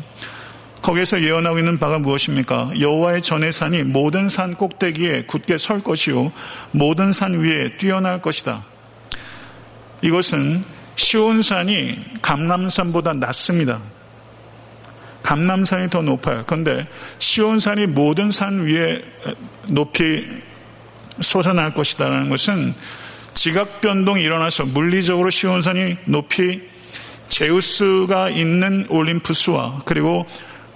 거기에서 0.82 1.22
예언하고 1.22 1.60
있는 1.60 1.78
바가 1.78 2.00
무엇입니까? 2.00 2.72
여호와의 2.80 3.22
전의 3.22 3.52
산이 3.52 3.84
모든 3.84 4.28
산 4.28 4.56
꼭대기에 4.56 5.26
굳게 5.26 5.56
설 5.56 5.84
것이요 5.84 6.32
모든 6.72 7.12
산 7.12 7.38
위에 7.38 7.76
뛰어날 7.76 8.20
것이다. 8.20 8.64
이것은 10.00 10.64
시온산이 10.96 12.04
감남산보다 12.22 13.12
낮습니다. 13.12 13.78
감남산이 15.22 15.90
더 15.90 16.02
높아요. 16.02 16.42
그런데 16.44 16.88
시온산이 17.20 17.86
모든 17.86 18.32
산 18.32 18.64
위에 18.64 19.00
높이 19.68 20.26
솟아날 21.20 21.74
것이다라는 21.74 22.28
것은 22.28 22.74
지각 23.34 23.80
변동이 23.80 24.22
일어나서 24.22 24.64
물리적으로 24.66 25.30
시온산이 25.30 25.96
높이 26.06 26.62
제우스가 27.28 28.30
있는 28.30 28.86
올림푸스와 28.88 29.82
그리고 29.84 30.26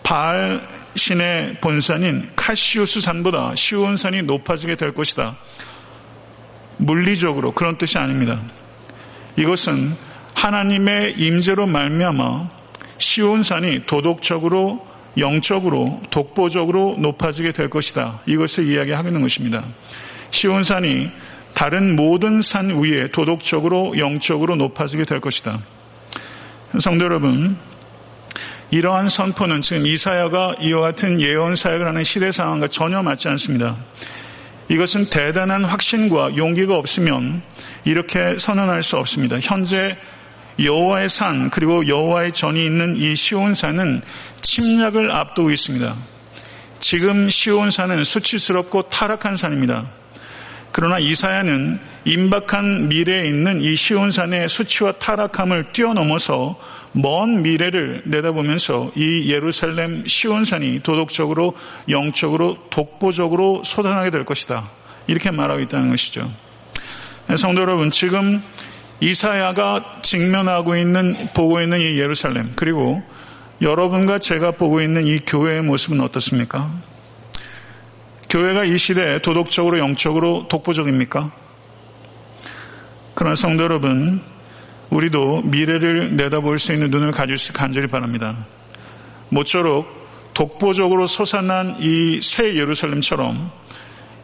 바알 0.03 0.67
신의 0.95 1.59
본산인 1.61 2.31
카시우스 2.35 3.01
산보다 3.01 3.55
시온산이 3.55 4.23
높아지게 4.23 4.77
될 4.77 4.95
것이다. 4.95 5.37
물리적으로 6.79 7.53
그런 7.53 7.77
뜻이 7.77 7.99
아닙니다. 7.99 8.41
이것은 9.37 9.95
하나님의 10.35 11.15
임재로 11.19 11.67
말미암아 11.67 12.51
시온산이 12.99 13.85
도덕적으로 13.87 14.87
영적으로 15.19 16.01
독보적으로 16.11 16.97
높아지게 16.99 17.53
될 17.53 17.71
것이다. 17.71 18.21
이것을 18.27 18.65
이야기하고 18.65 19.09
있는 19.09 19.23
것입니다. 19.23 19.65
시온산이 20.31 21.11
다른 21.55 21.97
모든 21.97 22.43
산 22.43 22.83
위에 22.83 23.09
도덕적으로 23.09 23.99
영적으로 23.99 24.57
높아지게 24.57 25.05
될 25.05 25.21
것이다. 25.21 25.59
성도 26.79 27.05
여러분, 27.05 27.57
이러한 28.71 29.09
선포는 29.09 29.63
지금 29.63 29.87
이사야가 29.87 30.57
이와 30.61 30.81
같은 30.83 31.21
예언 31.21 31.57
사역을 31.57 31.87
하는 31.87 32.05
시대 32.05 32.33
상황과 32.33 32.69
전혀 32.69 33.03
맞지 33.03 33.29
않습니다. 33.29 33.77
이것은 34.69 35.07
대단한 35.07 35.65
확신과 35.65 36.37
용기가 36.37 36.75
없으면 36.75 37.43
이렇게 37.85 38.37
선언할 38.37 38.83
수 38.83 38.97
없습니다. 38.97 39.39
현재 39.41 39.97
여호와의 40.59 41.09
산 41.09 41.51
그리고 41.51 41.87
여호와의 41.87 42.33
전이 42.33 42.65
있는 42.65 42.97
이 42.97 43.15
시온산은 43.15 44.03
침략을 44.41 45.13
앞두고 45.13 45.51
있습니다. 45.51 45.95
지금 46.81 47.29
시온산은 47.29 48.05
수치스럽고 48.05 48.83
타락한 48.91 49.37
산입니다. 49.37 49.89
그러나 50.77 50.99
이사야는 50.99 51.81
임박한 52.05 52.89
미래에 52.89 53.25
있는 53.29 53.63
이 53.63 53.77
시온산의 53.77 54.47
수치와 54.51 54.93
타락함을 54.93 55.73
뛰어넘어서 55.73 56.61
먼 56.93 57.41
미래를 57.41 58.03
내다보면서 58.05 58.93
이 58.95 59.33
예루살렘 59.33 60.07
시온산이 60.07 60.81
도덕적으로 60.83 61.55
영적으로 61.89 62.59
독보적으로 62.69 63.63
솟아나게 63.65 64.11
될 64.11 64.27
것이다. 64.27 64.69
이렇게 65.07 65.31
말하고 65.31 65.61
있다는 65.61 65.89
것이죠. 65.89 66.31
성도 67.39 67.63
여러분, 67.63 67.91
지금 67.91 68.43
이사야가 69.01 70.01
직면하고 70.03 70.77
있는 70.77 71.15
보고 71.33 71.63
있는 71.63 71.81
이 71.81 71.99
예루살렘 71.99 72.53
그리고 72.55 73.03
여러분과 73.63 74.19
제가 74.19 74.51
보고 74.51 74.83
있는 74.83 75.07
이 75.07 75.21
교회의 75.21 75.63
모습은 75.63 76.03
어떻습니까? 76.03 76.71
교회가 78.37 78.65
이 78.65 78.77
시대에 78.77 79.19
도덕적으로 79.21 79.79
영적으로 79.79 80.47
독보적입니까? 80.49 81.33
그러나 83.15 83.35
성도 83.35 83.63
여러분, 83.63 84.21
우리도 84.91 85.41
미래를 85.45 86.17
내다볼 86.17 86.59
수 86.59 86.75
있는 86.75 86.91
눈을 86.91 87.13
가질 87.13 87.39
수 87.39 87.55
간절히 87.55 87.87
바랍니다. 87.87 88.45
모쪼록 89.31 89.89
독보적으로 90.35 91.07
솟아난 91.07 91.77
이 91.81 92.21
새 92.21 92.57
예루살렘처럼 92.57 93.51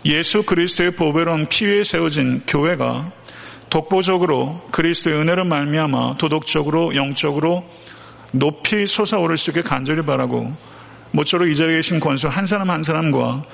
예수 0.04 0.42
그리스도의 0.42 0.90
보배로운 0.90 1.46
피 1.48 1.64
위에 1.64 1.82
세워진 1.82 2.42
교회가 2.46 3.10
독보적으로 3.70 4.60
그리스도의 4.72 5.16
은혜로 5.20 5.46
말미암아 5.46 6.18
도덕적으로 6.18 6.94
영적으로 6.96 7.64
높이 8.30 8.86
솟아오를 8.86 9.38
수 9.38 9.52
있게 9.52 9.62
간절히 9.62 10.02
바라고 10.02 10.54
모쪼록 11.12 11.48
이 11.48 11.56
자리에 11.56 11.76
계신 11.76 11.98
권수 11.98 12.28
한 12.28 12.44
사람 12.44 12.68
한 12.68 12.82
사람과 12.82 13.44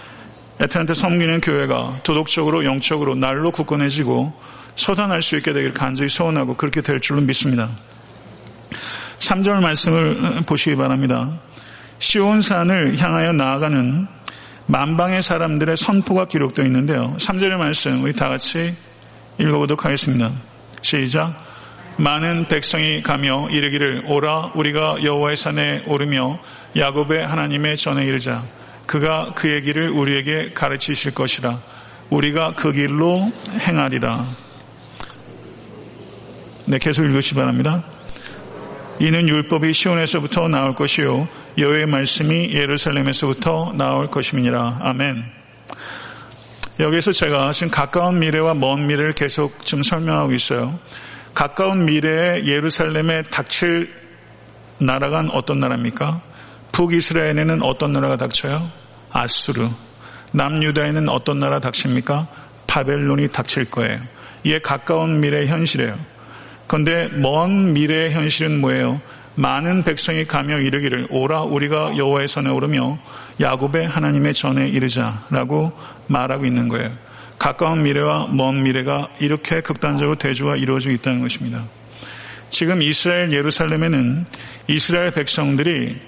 애틀한테 0.60 0.94
섬기는 0.94 1.40
교회가 1.40 2.00
도덕적으로 2.02 2.64
영적으로 2.64 3.14
날로 3.14 3.50
굳건해지고 3.50 4.32
솟아날 4.74 5.22
수 5.22 5.36
있게 5.36 5.52
되기를 5.52 5.74
간절히 5.74 6.08
소원하고 6.08 6.56
그렇게 6.56 6.80
될 6.80 7.00
줄로 7.00 7.20
믿습니다. 7.20 7.68
3절 9.18 9.60
말씀을 9.60 10.42
보시기 10.46 10.76
바랍니다. 10.76 11.38
시온산을 11.98 12.98
향하여 12.98 13.32
나아가는 13.32 14.06
만방의 14.66 15.22
사람들의 15.22 15.76
선포가 15.76 16.26
기록되어 16.26 16.64
있는데요. 16.66 17.16
3절의 17.18 17.56
말씀 17.56 18.02
우리 18.02 18.12
다 18.12 18.28
같이 18.28 18.74
읽어보도록 19.38 19.84
하겠습니다. 19.84 20.30
시작. 20.82 21.36
많은 21.96 22.46
백성이 22.46 23.02
가며 23.02 23.48
이르기를 23.50 24.04
오라 24.06 24.52
우리가 24.54 25.02
여호와의 25.02 25.36
산에 25.36 25.84
오르며 25.86 26.38
야곱의 26.76 27.26
하나님의 27.26 27.76
전에 27.76 28.04
이르자 28.04 28.44
그가 28.88 29.32
그의 29.34 29.62
길을 29.62 29.90
우리에게 29.90 30.52
가르치실 30.54 31.14
것이라 31.14 31.60
우리가 32.08 32.54
그 32.54 32.72
길로 32.72 33.30
행하리라. 33.60 34.24
네, 36.64 36.78
계속 36.78 37.04
읽으시 37.04 37.34
바랍니다. 37.34 37.84
이는 38.98 39.28
율법이 39.28 39.74
시온에서부터 39.74 40.48
나올 40.48 40.74
것이요 40.74 41.28
여호의 41.58 41.84
말씀이 41.84 42.54
예루살렘에서부터 42.54 43.74
나올 43.76 44.06
것임이니라. 44.06 44.78
아멘. 44.80 45.22
여기서 46.80 47.12
제가 47.12 47.52
지금 47.52 47.70
가까운 47.70 48.18
미래와 48.20 48.54
먼 48.54 48.86
미래를 48.86 49.12
계속 49.12 49.66
좀 49.66 49.82
설명하고 49.82 50.32
있어요. 50.32 50.78
가까운 51.34 51.84
미래에 51.84 52.46
예루살렘에 52.46 53.24
닥칠 53.24 53.92
나라가 54.78 55.20
어떤 55.32 55.60
나라입니까? 55.60 56.22
북이스라엘에는 56.72 57.62
어떤 57.62 57.92
나라가 57.92 58.16
닥쳐요? 58.16 58.77
아수르. 59.10 59.68
남유다에는 60.32 61.08
어떤 61.08 61.38
나라 61.38 61.60
닥칩니까? 61.60 62.26
바벨론이 62.66 63.28
닥칠 63.28 63.70
거예요. 63.70 64.00
이게 64.44 64.60
가까운 64.60 65.20
미래의 65.20 65.48
현실이에요. 65.48 65.98
그런데 66.66 67.08
먼 67.08 67.72
미래의 67.72 68.12
현실은 68.12 68.60
뭐예요? 68.60 69.00
많은 69.34 69.84
백성이 69.84 70.26
가며 70.26 70.58
이르기를 70.58 71.06
오라 71.10 71.42
우리가 71.42 71.96
여호와의 71.96 72.28
선에 72.28 72.50
오르며 72.50 72.98
야곱의 73.40 73.86
하나님의 73.86 74.34
전에 74.34 74.68
이르자라고 74.68 75.72
말하고 76.08 76.44
있는 76.44 76.68
거예요. 76.68 76.90
가까운 77.38 77.84
미래와 77.84 78.28
먼 78.32 78.64
미래가 78.64 79.08
이렇게 79.20 79.60
극단적으로 79.60 80.16
대조가 80.16 80.56
이루어지고 80.56 80.92
있다는 80.94 81.20
것입니다. 81.20 81.62
지금 82.50 82.82
이스라엘 82.82 83.32
예루살렘에는 83.32 84.26
이스라엘 84.66 85.12
백성들이 85.12 86.00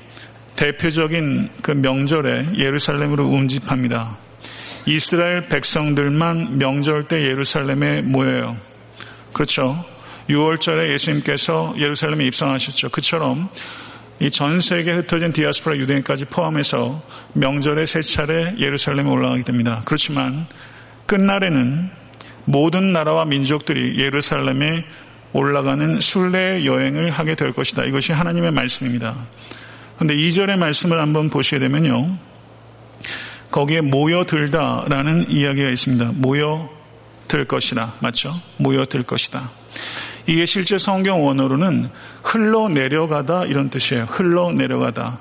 대표적인 0.61 1.49
그 1.63 1.71
명절에 1.71 2.51
예루살렘으로 2.59 3.25
운집합니다. 3.25 4.19
이스라엘 4.85 5.49
백성들만 5.49 6.59
명절 6.59 7.05
때 7.05 7.23
예루살렘에 7.23 8.03
모여요. 8.03 8.59
그렇죠. 9.33 9.83
6월절에 10.29 10.91
예수님께서 10.91 11.75
예루살렘에 11.79 12.27
입성하셨죠. 12.27 12.91
그처럼 12.91 13.49
이 14.21 14.29
전 14.29 14.61
세계에 14.61 14.97
흩어진 14.97 15.33
디아스포라 15.33 15.79
유대인까지 15.79 16.27
포함해서 16.27 17.03
명절에 17.33 17.87
세 17.87 18.03
차례 18.03 18.55
예루살렘에 18.59 19.09
올라가게 19.09 19.45
됩니다. 19.45 19.81
그렇지만 19.87 20.47
끝날에는 21.07 21.89
모든 22.45 22.93
나라와 22.93 23.25
민족들이 23.25 23.99
예루살렘에 23.99 24.85
올라가는 25.33 26.01
순례 26.01 26.67
여행을 26.67 27.13
하게 27.13 27.35
될 27.35 27.55
것이다. 27.55 27.85
이것이 27.85 28.13
하나님의 28.13 28.51
말씀입니다. 28.51 29.17
그런데 30.01 30.15
2절의 30.15 30.57
말씀을 30.57 30.99
한번 30.99 31.29
보시게 31.29 31.59
되면요. 31.59 32.17
거기에 33.51 33.83
모여들다라는 33.83 35.27
이야기가 35.29 35.69
있습니다. 35.69 36.13
모여들 36.15 37.45
것이다. 37.47 37.93
맞죠? 38.01 38.33
모여들 38.57 39.03
것이다. 39.03 39.51
이게 40.27 40.47
실제 40.47 40.79
성경 40.79 41.27
원어로는 41.27 41.91
흘러내려가다 42.23 43.45
이런 43.45 43.69
뜻이에요. 43.69 44.05
흘러내려가다. 44.05 45.19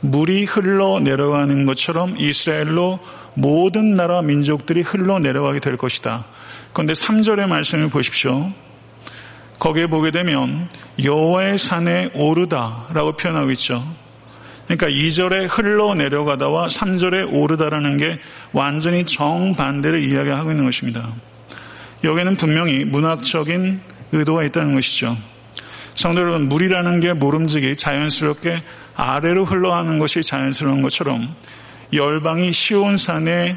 물이 0.00 0.46
흘러내려가는 0.46 1.64
것처럼 1.64 2.16
이스라엘로 2.18 2.98
모든 3.34 3.94
나라 3.94 4.22
민족들이 4.22 4.80
흘러내려가게 4.80 5.60
될 5.60 5.76
것이다. 5.76 6.24
그런데 6.72 6.94
3절의 6.94 7.46
말씀을 7.46 7.90
보십시오. 7.90 8.50
거기에 9.60 9.86
보게 9.86 10.10
되면 10.10 10.68
여호와의 11.00 11.58
산에 11.58 12.10
오르다라고 12.12 13.12
표현하고 13.12 13.52
있죠. 13.52 13.84
그러니까 14.66 14.86
2절에 14.88 15.48
흘러내려가다와 15.50 16.66
3절에 16.66 17.32
오르다라는 17.32 17.96
게 17.96 18.18
완전히 18.52 19.04
정반대를 19.04 20.00
이야기하고 20.00 20.50
있는 20.50 20.64
것입니다. 20.64 21.08
여기는 22.04 22.36
분명히 22.36 22.84
문학적인 22.84 23.80
의도가 24.12 24.44
있다는 24.44 24.74
것이죠. 24.74 25.16
성도 25.94 26.20
여러분, 26.20 26.48
물이라는 26.48 27.00
게 27.00 27.12
모름지기 27.14 27.76
자연스럽게 27.76 28.62
아래로 28.96 29.44
흘러가는 29.44 29.98
것이 29.98 30.22
자연스러운 30.22 30.82
것처럼 30.82 31.34
열방이 31.92 32.52
시온산에 32.52 33.56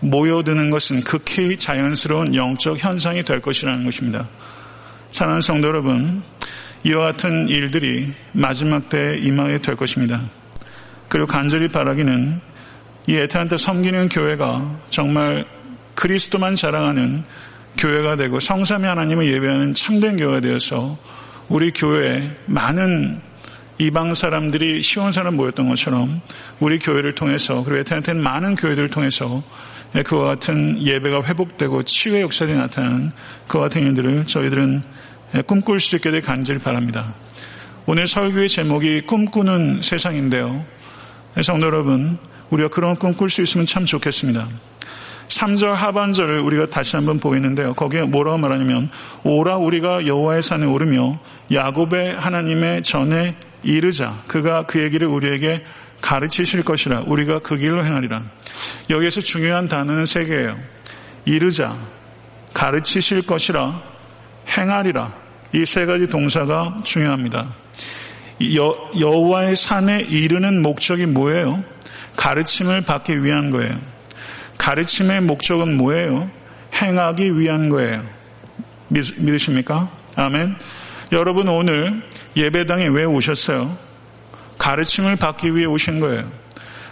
모여드는 0.00 0.70
것은 0.70 1.02
극히 1.02 1.58
자연스러운 1.58 2.34
영적 2.34 2.82
현상이 2.82 3.24
될 3.24 3.40
것이라는 3.40 3.84
것입니다. 3.84 4.28
사랑하는 5.12 5.40
성도 5.40 5.68
여러분, 5.68 6.22
이와 6.84 7.12
같은 7.12 7.48
일들이 7.48 8.12
마지막 8.32 8.88
때에 8.88 9.18
임하게 9.18 9.58
될 9.58 9.76
것입니다. 9.76 10.20
그리고 11.08 11.26
간절히 11.26 11.68
바라기는 11.68 12.40
이 13.06 13.16
에탄한테 13.16 13.56
섬기는 13.56 14.08
교회가 14.08 14.80
정말 14.90 15.46
그리스도만 15.94 16.54
자랑하는 16.54 17.24
교회가 17.78 18.16
되고 18.16 18.40
성삼위 18.40 18.84
하나님을 18.84 19.28
예배하는 19.28 19.74
참된 19.74 20.16
교회가 20.16 20.40
되어서 20.40 20.98
우리 21.48 21.70
교회에 21.70 22.30
많은 22.46 23.20
이방 23.78 24.14
사람들이 24.14 24.82
시온 24.82 25.12
사람 25.12 25.36
모였던 25.36 25.68
것처럼 25.68 26.20
우리 26.60 26.78
교회를 26.78 27.14
통해서 27.14 27.62
그리고 27.62 27.80
에탄한테는 27.80 28.22
많은 28.22 28.54
교회들을 28.54 28.88
통해서 28.88 29.42
그와 30.04 30.26
같은 30.26 30.82
예배가 30.82 31.22
회복되고 31.22 31.82
치유의 31.82 32.22
역사들이 32.22 32.56
나타나는 32.56 33.12
그와 33.48 33.64
같은 33.64 33.82
일들을 33.82 34.26
저희들은 34.26 34.82
꿈꿀 35.46 35.80
수 35.80 35.96
있게 35.96 36.10
될 36.10 36.22
간절히 36.22 36.58
바랍니다. 36.58 37.14
오늘 37.84 38.06
설교의 38.06 38.48
제목이 38.48 39.02
꿈꾸는 39.02 39.80
세상인데요. 39.82 40.64
성도 41.42 41.66
여러분, 41.66 42.18
우리가 42.50 42.68
그런 42.68 42.96
꿈 42.96 43.14
꿀 43.14 43.28
수 43.30 43.42
있으면 43.42 43.66
참 43.66 43.84
좋겠습니다. 43.84 44.46
3절 45.28 45.72
하반절을 45.72 46.38
우리가 46.40 46.66
다시 46.66 46.94
한번 46.96 47.18
보이는데요. 47.18 47.74
거기에 47.74 48.02
뭐라고 48.02 48.38
말하냐면 48.38 48.88
오라 49.24 49.56
우리가 49.56 50.06
여호와의 50.06 50.42
산에 50.42 50.66
오르며 50.66 51.18
야곱의 51.52 52.14
하나님의 52.16 52.82
전에 52.84 53.36
이르자 53.64 54.22
그가 54.28 54.62
그 54.62 54.80
얘기를 54.82 55.08
우리에게 55.08 55.64
가르치실 56.00 56.62
것이라 56.62 57.02
우리가 57.06 57.40
그 57.40 57.56
길로 57.56 57.84
행하리라. 57.84 58.22
여기에서 58.90 59.20
중요한 59.20 59.68
단어는 59.68 60.06
세 60.06 60.24
개예요. 60.24 60.56
이르자 61.24 61.76
가르치실 62.54 63.26
것이라 63.26 63.80
행하리라 64.56 65.12
이 65.52 65.64
세 65.64 65.86
가지 65.86 66.06
동사가 66.08 66.76
중요합니다. 66.84 67.46
여, 68.54 68.90
여호와의 68.98 69.56
산에 69.56 70.00
이르는 70.00 70.62
목적이 70.62 71.06
뭐예요? 71.06 71.64
가르침을 72.16 72.82
받기 72.82 73.22
위한 73.24 73.50
거예요. 73.50 73.78
가르침의 74.58 75.22
목적은 75.22 75.76
뭐예요? 75.76 76.30
행하기 76.74 77.38
위한 77.38 77.68
거예요. 77.68 78.04
믿, 78.88 79.18
믿으십니까? 79.18 79.88
아멘. 80.16 80.56
여러분 81.12 81.48
오늘 81.48 82.02
예배당에 82.36 82.88
왜 82.88 83.04
오셨어요? 83.04 83.76
가르침을 84.58 85.16
받기 85.16 85.54
위해 85.54 85.66
오신 85.66 86.00
거예요. 86.00 86.30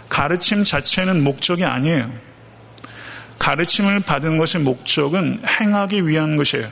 가르침 0.09 0.63
자체는 0.63 1.23
목적이 1.23 1.65
아니에요. 1.65 2.11
가르침을 3.39 3.99
받은 4.01 4.37
것의 4.37 4.63
목적은 4.63 5.41
행하기 5.45 6.07
위한 6.07 6.35
것이에요. 6.37 6.67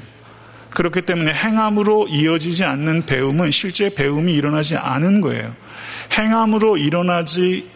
그렇기 0.73 1.03
때문에 1.03 1.33
행함으로 1.33 2.07
이어지지 2.07 2.63
않는 2.63 3.05
배움은 3.05 3.51
실제 3.51 3.93
배움이 3.93 4.33
일어나지 4.33 4.75
않은 4.75 5.21
거예요. 5.21 5.55
행함으로 6.17 6.77
일어나지 6.77 7.69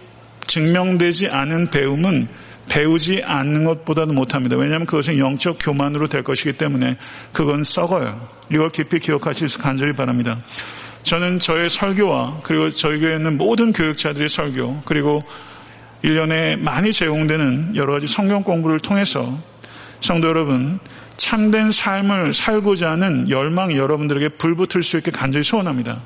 증명되지 0.48 1.28
않은 1.28 1.70
배움은 1.70 2.28
배우지 2.70 3.24
않는 3.24 3.64
것보다도 3.64 4.14
못합니다. 4.14 4.58
왜냐하면 4.58 4.86
그것은 4.86 5.18
영적 5.18 5.58
교만으로 5.62 6.08
될 6.08 6.24
것이기 6.24 6.54
때문에 6.54 6.98
그건 7.32 7.64
썩어요. 7.64 8.28
이걸 8.52 8.70
깊이 8.70 9.00
기억하실 9.00 9.48
수 9.48 9.58
간절히 9.60 9.94
바랍니다. 9.94 10.40
저는 11.04 11.40
저의 11.40 11.70
설교와 11.70 12.42
그리고 12.44 12.72
저희 12.72 13.00
교회에 13.00 13.16
있는 13.16 13.38
모든 13.38 13.72
교육자들의 13.72 14.28
설교 14.28 14.82
그리고 14.84 15.24
1년에 16.04 16.60
많이 16.60 16.92
제공되는 16.92 17.76
여러 17.76 17.94
가지 17.94 18.08
성경 18.08 18.44
공부를 18.44 18.80
통해서 18.80 19.38
성도 20.02 20.28
여러분 20.28 20.80
참된 21.18 21.72
삶을 21.72 22.34
살고자 22.34 22.92
하는 22.92 23.30
열망이 23.30 23.76
여러분들에게 23.76 24.30
불붙을 24.38 24.84
수 24.84 24.98
있게 24.98 25.12
간절히 25.12 25.44
소원합니다. 25.44 26.00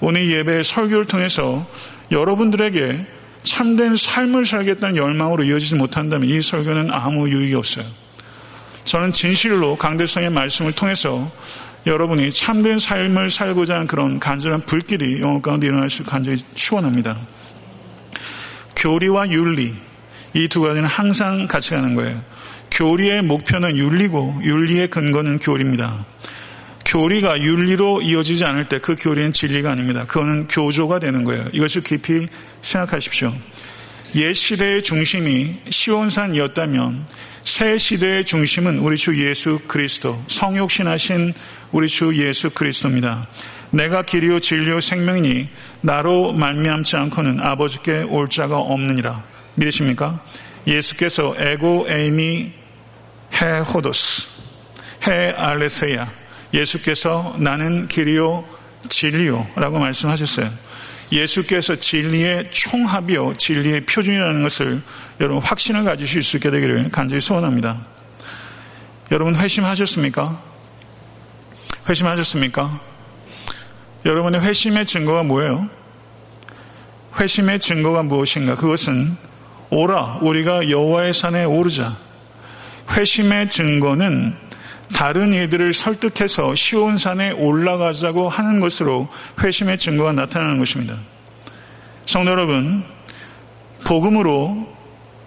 오늘 0.00 0.30
예배 0.30 0.62
설교를 0.62 1.04
통해서 1.04 1.66
여러분들에게 2.10 3.06
참된 3.42 3.96
삶을 3.96 4.46
살겠다는 4.46 4.96
열망으로 4.96 5.44
이어지지 5.44 5.74
못한다면 5.74 6.28
이 6.28 6.40
설교는 6.40 6.90
아무 6.90 7.28
유익이 7.28 7.54
없어요. 7.54 7.84
저는 8.84 9.12
진실로 9.12 9.76
강대성의 9.76 10.30
말씀을 10.30 10.72
통해서 10.72 11.30
여러분이 11.86 12.30
참된 12.32 12.78
삶을 12.78 13.30
살고자 13.30 13.74
하는 13.74 13.86
그런 13.86 14.18
간절한 14.18 14.64
불길이 14.64 15.20
영혼 15.20 15.42
가운데 15.42 15.66
일어날 15.66 15.90
수 15.90 16.02
간절히 16.02 16.38
추원합니다. 16.54 17.16
교리와 18.76 19.30
윤리 19.30 19.74
이 20.34 20.48
두 20.48 20.62
가지는 20.62 20.88
항상 20.88 21.46
같이 21.46 21.70
가는 21.70 21.94
거예요. 21.94 22.20
교리의 22.74 23.22
목표는 23.22 23.76
윤리고 23.76 24.40
윤리의 24.42 24.88
근거는 24.88 25.38
교리입니다. 25.38 26.04
교리가 26.84 27.40
윤리로 27.40 28.02
이어지지 28.02 28.44
않을 28.44 28.68
때 28.68 28.78
그 28.78 28.96
교리는 28.96 29.32
진리가 29.32 29.70
아닙니다. 29.70 30.04
그거는 30.04 30.48
교조가 30.48 30.98
되는 30.98 31.24
거예요. 31.24 31.46
이것을 31.52 31.82
깊이 31.82 32.26
생각하십시오. 32.62 33.32
옛 34.16 34.32
시대의 34.32 34.82
중심이 34.82 35.54
시온산이었다면 35.70 37.06
새 37.44 37.78
시대의 37.78 38.24
중심은 38.24 38.78
우리 38.78 38.96
주 38.96 39.24
예수 39.24 39.60
그리스도, 39.66 40.20
성육신하신 40.28 41.32
우리 41.72 41.88
주 41.88 42.16
예수 42.16 42.50
그리스도입니다. 42.50 43.28
내가 43.70 44.02
길이요 44.02 44.40
진리요 44.40 44.80
생명이니 44.80 45.48
나로 45.80 46.32
말미암지 46.32 46.96
않고는 46.96 47.40
아버지께 47.40 48.06
올 48.08 48.28
자가 48.28 48.58
없느니라. 48.58 49.24
믿으십니까? 49.56 50.22
예수께서 50.66 51.34
에고 51.38 51.86
에이미 51.88 52.52
해 53.40 53.58
호도스, 53.58 54.26
해 55.06 55.30
알레세야. 55.30 56.10
예수께서 56.52 57.34
나는 57.38 57.88
길이요 57.88 58.44
진리요라고 58.88 59.78
말씀하셨어요. 59.78 60.48
예수께서 61.10 61.76
진리의 61.76 62.50
총합이요 62.50 63.34
진리의 63.36 63.86
표준이라는 63.86 64.42
것을 64.42 64.80
여러분 65.20 65.42
확신을 65.42 65.84
가지실 65.84 66.22
수 66.22 66.36
있게 66.36 66.50
되기를 66.50 66.90
간절히 66.90 67.20
소원합니다. 67.20 67.84
여러분 69.10 69.36
회심하셨습니까? 69.36 70.42
회심하셨습니까? 71.88 72.80
여러분의 74.04 74.42
회심의 74.42 74.86
증거가 74.86 75.22
뭐예요? 75.22 75.68
회심의 77.18 77.60
증거가 77.60 78.02
무엇인가? 78.02 78.56
그것은 78.56 79.16
오라 79.70 80.18
우리가 80.22 80.70
여호와의 80.70 81.14
산에 81.14 81.44
오르자. 81.44 81.96
회심의 82.96 83.50
증거는 83.50 84.34
다른 84.92 85.32
이들을 85.32 85.72
설득해서 85.72 86.54
시온산에 86.54 87.32
올라가자고 87.32 88.28
하는 88.28 88.60
것으로 88.60 89.08
회심의 89.42 89.78
증거가 89.78 90.12
나타나는 90.12 90.58
것입니다. 90.58 90.96
성도 92.06 92.30
여러분, 92.30 92.84
복음으로 93.84 94.72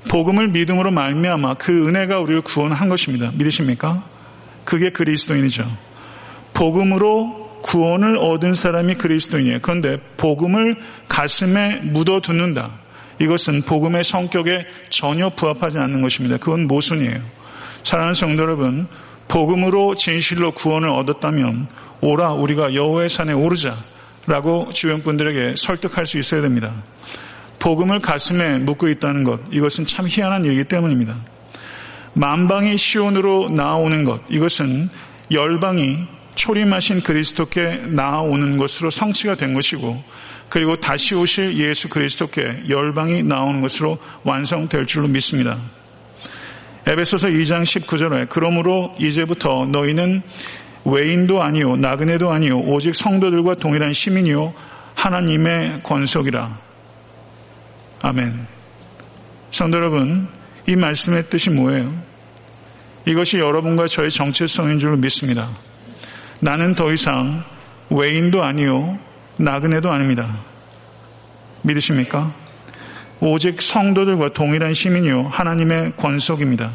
복음을 0.10 0.48
믿음으로 0.48 0.92
말미암아 0.92 1.56
그 1.56 1.88
은혜가 1.88 2.20
우리를 2.20 2.42
구원한 2.42 2.88
것입니다. 2.88 3.32
믿으십니까? 3.34 4.04
그게 4.64 4.90
그리스도인이죠. 4.90 5.66
복음으로 6.54 7.62
구원을 7.64 8.18
얻은 8.18 8.54
사람이 8.54 8.96
그리스도인이에요. 8.96 9.60
그런데 9.62 9.98
복음을 10.16 10.78
가슴에 11.10 11.82
묻어 11.84 12.22
두는다. 12.22 12.72
이것은 13.20 13.64
복음의 13.64 14.04
성격에 14.04 14.66
전혀 14.90 15.30
부합하지 15.30 15.78
않는 15.78 16.02
것입니다. 16.02 16.38
그건 16.38 16.68
모순이에요. 16.68 17.37
사랑하는 17.84 18.14
성도 18.14 18.44
여러분, 18.44 18.88
복음으로 19.28 19.96
진실로 19.96 20.52
구원을 20.52 20.90
얻었다면 20.90 21.68
오라 22.02 22.34
우리가 22.34 22.74
여호와의 22.74 23.10
산에 23.10 23.34
오르자라고 23.34 24.72
주변 24.74 25.02
분들에게 25.04 25.56
설득할 25.58 26.06
수 26.06 26.18
있어야 26.18 26.42
됩니다. 26.42 26.74
복음을 27.60 28.00
가슴에 28.00 28.60
묻고 28.60 28.88
있다는 28.90 29.24
것 29.24 29.42
이것은 29.52 29.86
참 29.86 30.08
희한한 30.08 30.46
일이기 30.46 30.66
때문입니다. 30.66 31.16
만방이 32.14 32.78
시온으로 32.78 33.50
나오는 33.50 34.04
것 34.04 34.22
이것은 34.30 34.90
열방이 35.32 36.08
초림하신 36.36 37.02
그리스도께 37.02 37.82
나아오는 37.88 38.58
것으로 38.58 38.90
성취가 38.92 39.36
된 39.36 39.54
것이고 39.54 40.04
그리고 40.50 40.80
다시 40.80 41.14
오실 41.14 41.58
예수 41.58 41.90
그리스도께 41.90 42.64
열방이 42.70 43.24
나오는 43.24 43.62
것으로 43.62 43.98
완성될 44.24 44.86
줄로 44.86 45.08
믿습니다. 45.08 45.58
에베소서 46.88 47.28
2장 47.28 47.64
19절에 47.64 48.30
그러므로 48.30 48.94
이제부터 48.98 49.66
너희는 49.66 50.22
외인도 50.86 51.44
아니요 51.44 51.76
나그네도 51.76 52.32
아니요 52.32 52.60
오직 52.60 52.96
성도들과 52.96 53.56
동일한 53.56 53.92
시민이요 53.92 54.54
하나님의 54.96 55.82
권속이라. 55.84 56.58
아멘. 58.04 58.48
성도 59.52 59.78
여러분, 59.78 60.28
이 60.66 60.78
말씀의 60.78 61.24
뜻이 61.30 61.50
뭐예요? 61.50 61.94
이것이 63.06 63.38
여러분과 63.38 63.88
저의 63.88 64.10
정체성인 64.10 64.80
줄 64.80 64.96
믿습니다. 64.98 65.50
나는 66.40 66.74
더 66.74 66.94
이상 66.94 67.44
외인도 67.90 68.44
아니요 68.44 68.98
나그네도 69.38 69.92
아닙니다. 69.92 70.40
믿으십니까? 71.64 72.47
오직 73.20 73.62
성도들과 73.62 74.34
동일한 74.34 74.74
시민이요 74.74 75.30
하나님의 75.30 75.94
권속입니다. 75.98 76.72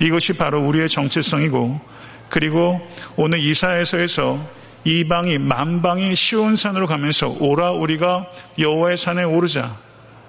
이것이 0.00 0.34
바로 0.34 0.66
우리의 0.66 0.88
정체성이고 0.88 1.80
그리고 2.28 2.80
오늘 3.16 3.38
이사에서에서 3.40 4.38
이방이 4.84 5.38
만방이 5.38 6.14
시온산으로 6.14 6.86
가면서 6.86 7.28
오라 7.40 7.72
우리가 7.72 8.30
여호와의 8.58 8.96
산에 8.96 9.24
오르자 9.24 9.76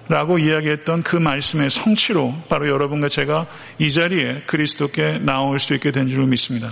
라고 0.08 0.38
이야기했던 0.38 1.02
그 1.02 1.16
말씀의 1.16 1.72
성취로 1.72 2.34
바로 2.48 2.70
여러분과 2.70 3.10
제가 3.10 3.48
이 3.80 3.92
자리에 3.92 4.44
그리스도께 4.46 5.20
나올 5.20 5.60
수 5.60 5.74
있게 5.74 5.90
된 5.92 6.08
줄로 6.08 6.28
믿습니다. 6.28 6.72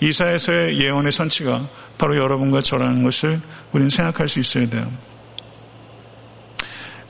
이사에서의 0.00 0.80
예언의 0.80 1.12
선치가 1.12 1.64
바로 1.96 2.16
여러분과 2.16 2.60
저라는 2.60 3.04
것을 3.04 3.40
우리는 3.70 3.88
생각할 3.88 4.26
수 4.26 4.40
있어야 4.40 4.68
돼요. 4.68 4.90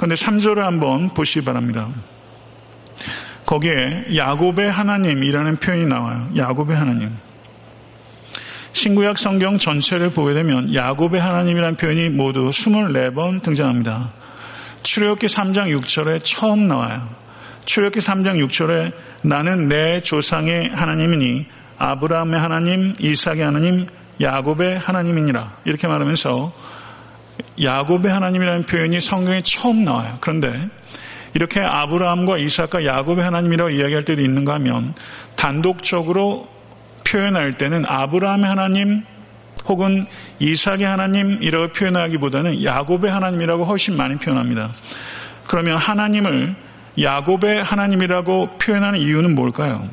그런데 0.02 0.16
3절을 0.16 0.56
한번 0.56 1.14
보시기 1.14 1.44
바랍니다. 1.44 1.88
거기에 3.46 4.06
야곱의 4.16 4.68
하나님이라는 4.68 5.58
표현이 5.58 5.86
나와요. 5.86 6.28
야곱의 6.36 6.76
하나님. 6.76 7.16
신구약 8.72 9.16
성경 9.16 9.60
전체를 9.60 10.10
보게 10.10 10.34
되면 10.34 10.74
야곱의 10.74 11.20
하나님이라는 11.20 11.76
표현이 11.76 12.08
모두 12.08 12.50
24번 12.50 13.44
등장합니다. 13.44 14.10
출애굽기 14.82 15.28
3장 15.28 15.80
6절에 15.80 16.24
처음 16.24 16.66
나와요. 16.66 17.08
출애굽기 17.64 18.04
3장 18.04 18.44
6절에 18.44 18.92
나는 19.22 19.68
내 19.68 20.00
조상의 20.00 20.70
하나님이니 20.70 21.46
아브라함의 21.78 22.40
하나님, 22.40 22.96
이삭의 22.98 23.42
하나님, 23.42 23.86
야곱의 24.20 24.80
하나님이니라. 24.80 25.58
이렇게 25.64 25.86
말하면서 25.86 26.52
야곱의 27.62 28.12
하나님이라는 28.12 28.64
표현이 28.64 29.00
성경에 29.00 29.42
처음 29.42 29.84
나와요. 29.84 30.18
그런데 30.20 30.68
이렇게 31.34 31.60
아브라함과 31.60 32.38
이삭과 32.38 32.84
야곱의 32.84 33.24
하나님이라고 33.24 33.70
이야기할 33.70 34.04
때도 34.04 34.22
있는가 34.22 34.54
하면 34.54 34.94
단독적으로 35.36 36.48
표현할 37.04 37.54
때는 37.54 37.84
아브라함의 37.86 38.46
하나님 38.46 39.04
혹은 39.66 40.06
이삭의 40.40 40.84
하나님 40.84 41.42
이라고 41.42 41.72
표현하기보다는 41.72 42.64
야곱의 42.64 43.10
하나님이라고 43.10 43.64
훨씬 43.64 43.96
많이 43.96 44.16
표현합니다. 44.16 44.72
그러면 45.46 45.78
하나님을 45.78 46.54
야곱의 47.00 47.62
하나님이라고 47.62 48.58
표현하는 48.58 48.98
이유는 48.98 49.34
뭘까요? 49.34 49.88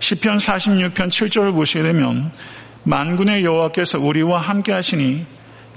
시편 0.00 0.36
46편 0.36 1.08
7절을 1.08 1.52
보시게 1.52 1.82
되면 1.82 2.30
만군의 2.86 3.44
여호와께서 3.44 3.98
우리와 3.98 4.38
함께 4.38 4.70
하시니 4.70 5.26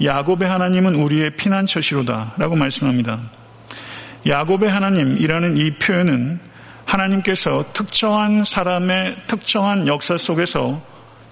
야곱의 0.02 0.48
하나님은 0.48 0.94
우리의 0.94 1.30
피난처시로다라고 1.36 2.54
말씀합니다. 2.54 3.20
야곱의 4.26 4.70
하나님이라는 4.70 5.56
이 5.56 5.72
표현은 5.72 6.38
하나님께서 6.84 7.64
특정한 7.72 8.44
사람의 8.44 9.16
특정한 9.26 9.88
역사 9.88 10.16
속에서 10.16 10.80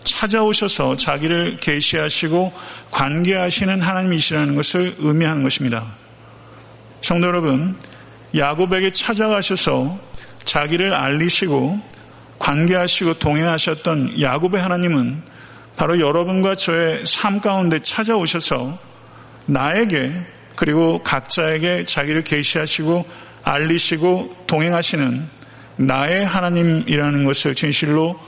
찾아오셔서 0.02 0.96
자기를 0.96 1.58
계시하시고 1.58 2.52
관계하시는 2.90 3.80
하나님이시라는 3.80 4.56
것을 4.56 4.96
의미하는 4.98 5.44
것입니다. 5.44 5.86
성도 7.02 7.28
여러분, 7.28 7.76
야곱에게 8.36 8.90
찾아가셔서 8.90 9.96
자기를 10.44 10.92
알리시고 10.92 11.80
관계하시고 12.40 13.14
동행하셨던 13.14 14.20
야곱의 14.20 14.60
하나님은 14.60 15.37
바로 15.78 16.00
여러분과 16.00 16.56
저의 16.56 17.06
삶 17.06 17.40
가운데 17.40 17.78
찾아오셔서 17.78 18.76
나에게 19.46 20.12
그리고 20.56 21.00
각자에게 21.04 21.84
자기를 21.84 22.24
계시하시고 22.24 23.06
알리시고 23.44 24.44
동행하시는 24.48 25.28
나의 25.76 26.26
하나님이라는 26.26 27.24
것을 27.24 27.54
진실로 27.54 28.18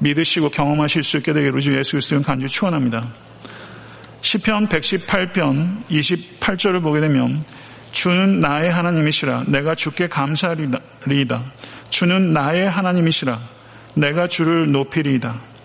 믿으시고 0.00 0.50
경험하실 0.50 1.04
수 1.04 1.16
있게 1.18 1.32
되기를 1.32 1.60
주 1.60 1.78
예수 1.78 1.92
그리스도는 1.92 2.24
간절히 2.24 2.50
축원합니다. 2.50 3.08
시편 4.22 4.68
118편 4.68 5.84
28절을 5.88 6.82
보게 6.82 6.98
되면 7.00 7.40
주는 7.92 8.40
나의 8.40 8.72
하나님이시라 8.72 9.44
내가 9.46 9.76
주께 9.76 10.08
감사리이다. 10.08 11.44
주는 11.88 12.32
나의 12.32 12.68
하나님이시라 12.68 13.38
내가 13.94 14.26
주를 14.26 14.72
높이리이다. 14.72 15.55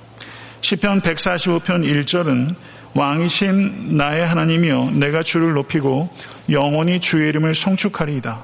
시편 0.62 1.02
145편 1.02 1.84
1절은 1.84 2.56
왕이신 2.94 3.98
나의 3.98 4.26
하나님이여 4.26 4.92
내가 4.92 5.24
주를 5.24 5.54
높이고 5.54 6.10
영원히 6.50 7.00
주의 7.00 7.30
이름을 7.30 7.56
송축하리이다. 7.56 8.40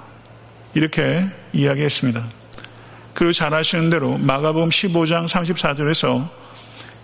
이렇게 0.74 1.26
이야기했습니다. 1.54 2.24
그잘 3.14 3.54
아시는 3.54 3.90
대로 3.90 4.18
마가복음 4.18 4.70
15장 4.70 5.28
34절에서 5.28 6.28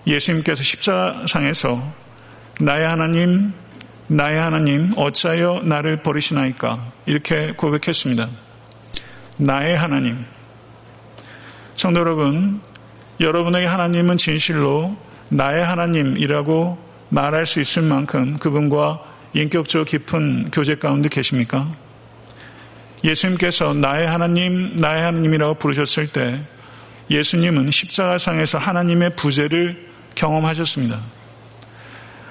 예수님께서 0.06 0.63
십자상에서 0.63 1.82
나의 2.62 2.88
하나님, 2.88 3.54
나의 4.08 4.39
하나님, 4.39 4.93
어찌하여 4.95 5.62
나를 5.63 6.04
버리시나이까? 6.04 6.91
이렇게 7.06 7.54
고백했습니다. 7.58 8.28
나의 9.38 9.76
하나님. 9.76 10.23
성도 11.76 11.99
여러분, 11.99 12.62
여러분에게 13.19 13.65
하나님은 13.65 14.17
진실로 14.17 14.95
나의 15.33 15.65
하나님이라고 15.65 16.77
말할 17.09 17.45
수 17.45 17.59
있을 17.59 17.81
만큼 17.81 18.37
그분과 18.37 19.03
인격적으로 19.33 19.85
깊은 19.85 20.51
교제 20.51 20.75
가운데 20.75 21.09
계십니까? 21.09 21.71
예수님께서 23.03 23.73
나의 23.73 24.07
하나님, 24.07 24.75
나의 24.75 25.01
하나님이라고 25.01 25.55
부르셨을 25.55 26.07
때 26.07 26.39
예수님은 27.09 27.71
십자가상에서 27.71 28.59
하나님의 28.59 29.15
부재를 29.15 29.87
경험하셨습니다. 30.15 30.99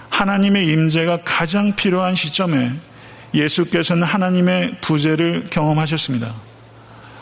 하나님의 0.08 0.68
임재가 0.68 1.20
가장 1.24 1.74
필요한 1.74 2.14
시점에 2.14 2.72
예수께서는 3.34 4.04
하나님의 4.04 4.76
부재를 4.80 5.48
경험하셨습니다. 5.50 6.32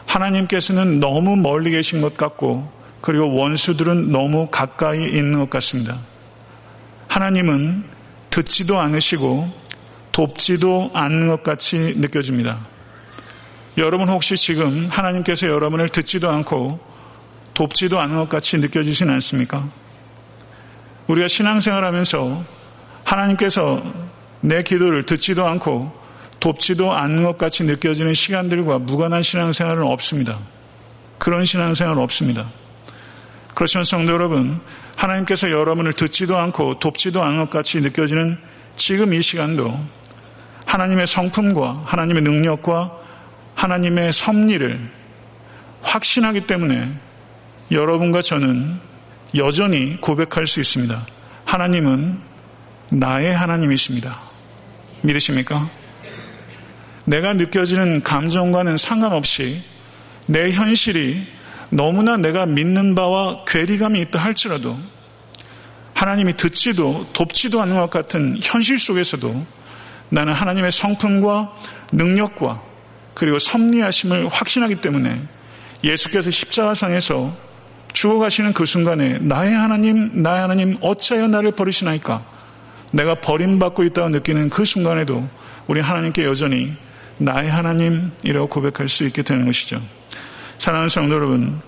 하나님께서는 0.06 1.00
너무 1.00 1.36
멀리 1.36 1.70
계신 1.70 2.02
것 2.02 2.16
같고 2.16 2.79
그리고 3.00 3.34
원수들은 3.34 4.10
너무 4.10 4.48
가까이 4.50 5.04
있는 5.04 5.38
것 5.38 5.50
같습니다. 5.50 5.96
하나님은 7.08 7.84
듣지도 8.30 8.78
않으시고 8.78 9.50
돕지도 10.12 10.90
않는 10.92 11.28
것 11.28 11.42
같이 11.42 11.94
느껴집니다. 11.96 12.58
여러분 13.78 14.08
혹시 14.08 14.36
지금 14.36 14.88
하나님께서 14.90 15.46
여러분을 15.46 15.88
듣지도 15.88 16.28
않고 16.30 16.78
돕지도 17.54 17.98
않는 18.00 18.16
것 18.16 18.28
같이 18.28 18.58
느껴지진 18.58 19.10
않습니까? 19.10 19.68
우리가 21.06 21.28
신앙생활 21.28 21.84
하면서 21.84 22.44
하나님께서 23.04 23.82
내 24.40 24.62
기도를 24.62 25.04
듣지도 25.04 25.46
않고 25.46 25.92
돕지도 26.38 26.92
않는 26.92 27.24
것 27.24 27.38
같이 27.38 27.64
느껴지는 27.64 28.14
시간들과 28.14 28.78
무관한 28.78 29.22
신앙생활은 29.22 29.82
없습니다. 29.82 30.38
그런 31.18 31.44
신앙생활은 31.44 32.00
없습니다. 32.02 32.46
그렇지만 33.61 33.85
성도 33.85 34.14
여러분, 34.14 34.59
하나님께서 34.96 35.51
여러분을 35.51 35.92
듣지도 35.92 36.38
않고 36.38 36.79
돕지도 36.79 37.23
않은 37.23 37.40
것 37.40 37.51
같이 37.51 37.79
느껴지는 37.83 38.38
지금 38.77 39.12
이 39.12 39.20
시간도 39.20 39.79
하나님의 40.64 41.07
성품과 41.07 41.83
하나님의 41.85 42.23
능력과 42.23 42.90
하나님의 43.57 44.14
섭리를 44.14 44.81
확신하기 45.83 46.46
때문에 46.46 46.90
여러분과 47.70 48.23
저는 48.23 48.81
여전히 49.37 50.01
고백할 50.01 50.46
수 50.46 50.61
있습니다. 50.61 50.99
하나님은 51.44 52.18
나의 52.92 53.37
하나님이십니다. 53.37 54.18
믿으십니까? 55.03 55.68
내가 57.05 57.35
느껴지는 57.35 58.01
감정과는 58.01 58.79
상관없이 58.79 59.62
내 60.27 60.51
현실이 60.51 61.39
너무나 61.70 62.16
내가 62.16 62.46
믿는 62.46 62.94
바와 62.94 63.44
괴리감이 63.46 64.00
있다 64.00 64.18
할지라도 64.18 64.78
하나님이 65.94 66.37
듣지도 66.37 67.06
돕지도 67.12 67.61
않는 67.62 67.76
것 67.76 67.90
같은 67.90 68.37
현실 68.40 68.78
속에서도 68.78 69.46
나는 70.09 70.33
하나님의 70.33 70.72
성품과 70.72 71.52
능력과 71.92 72.62
그리고 73.14 73.38
섭리하심을 73.38 74.28
확신하기 74.28 74.76
때문에 74.76 75.20
예수께서 75.85 76.30
십자가상에서 76.30 77.33
죽어가시는 77.92 78.52
그 78.52 78.66
순간에 78.66 79.18
나의 79.18 79.52
하나님, 79.52 80.22
나의 80.22 80.40
하나님 80.40 80.76
어찌하여 80.80 81.28
나를 81.28 81.52
버리시나이까? 81.52 82.24
내가 82.92 83.20
버림받고 83.20 83.85
있다고 83.85 84.09
느끼는 84.09 84.50
그 84.50 84.64
순간에도 84.64 85.28
우리 85.66 85.80
하나님께 85.80 86.24
여전히 86.24 86.74
나의 87.18 87.50
하나님이라고 87.50 88.48
고백할 88.48 88.88
수 88.88 89.04
있게 89.04 89.22
되는 89.22 89.44
것이죠. 89.44 89.80
사랑하는 90.61 90.90
성도 90.90 91.14
여러분, 91.14 91.59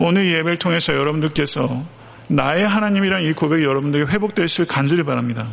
오늘 0.00 0.26
예배를 0.26 0.56
통해서 0.56 0.92
여러분들께서 0.92 1.84
나의 2.26 2.66
하나님이란 2.66 3.22
이 3.22 3.32
고백이 3.32 3.62
여러분들에게 3.62 4.10
있게 4.12 4.64
간절히 4.64 5.04
바랍니다. 5.04 5.46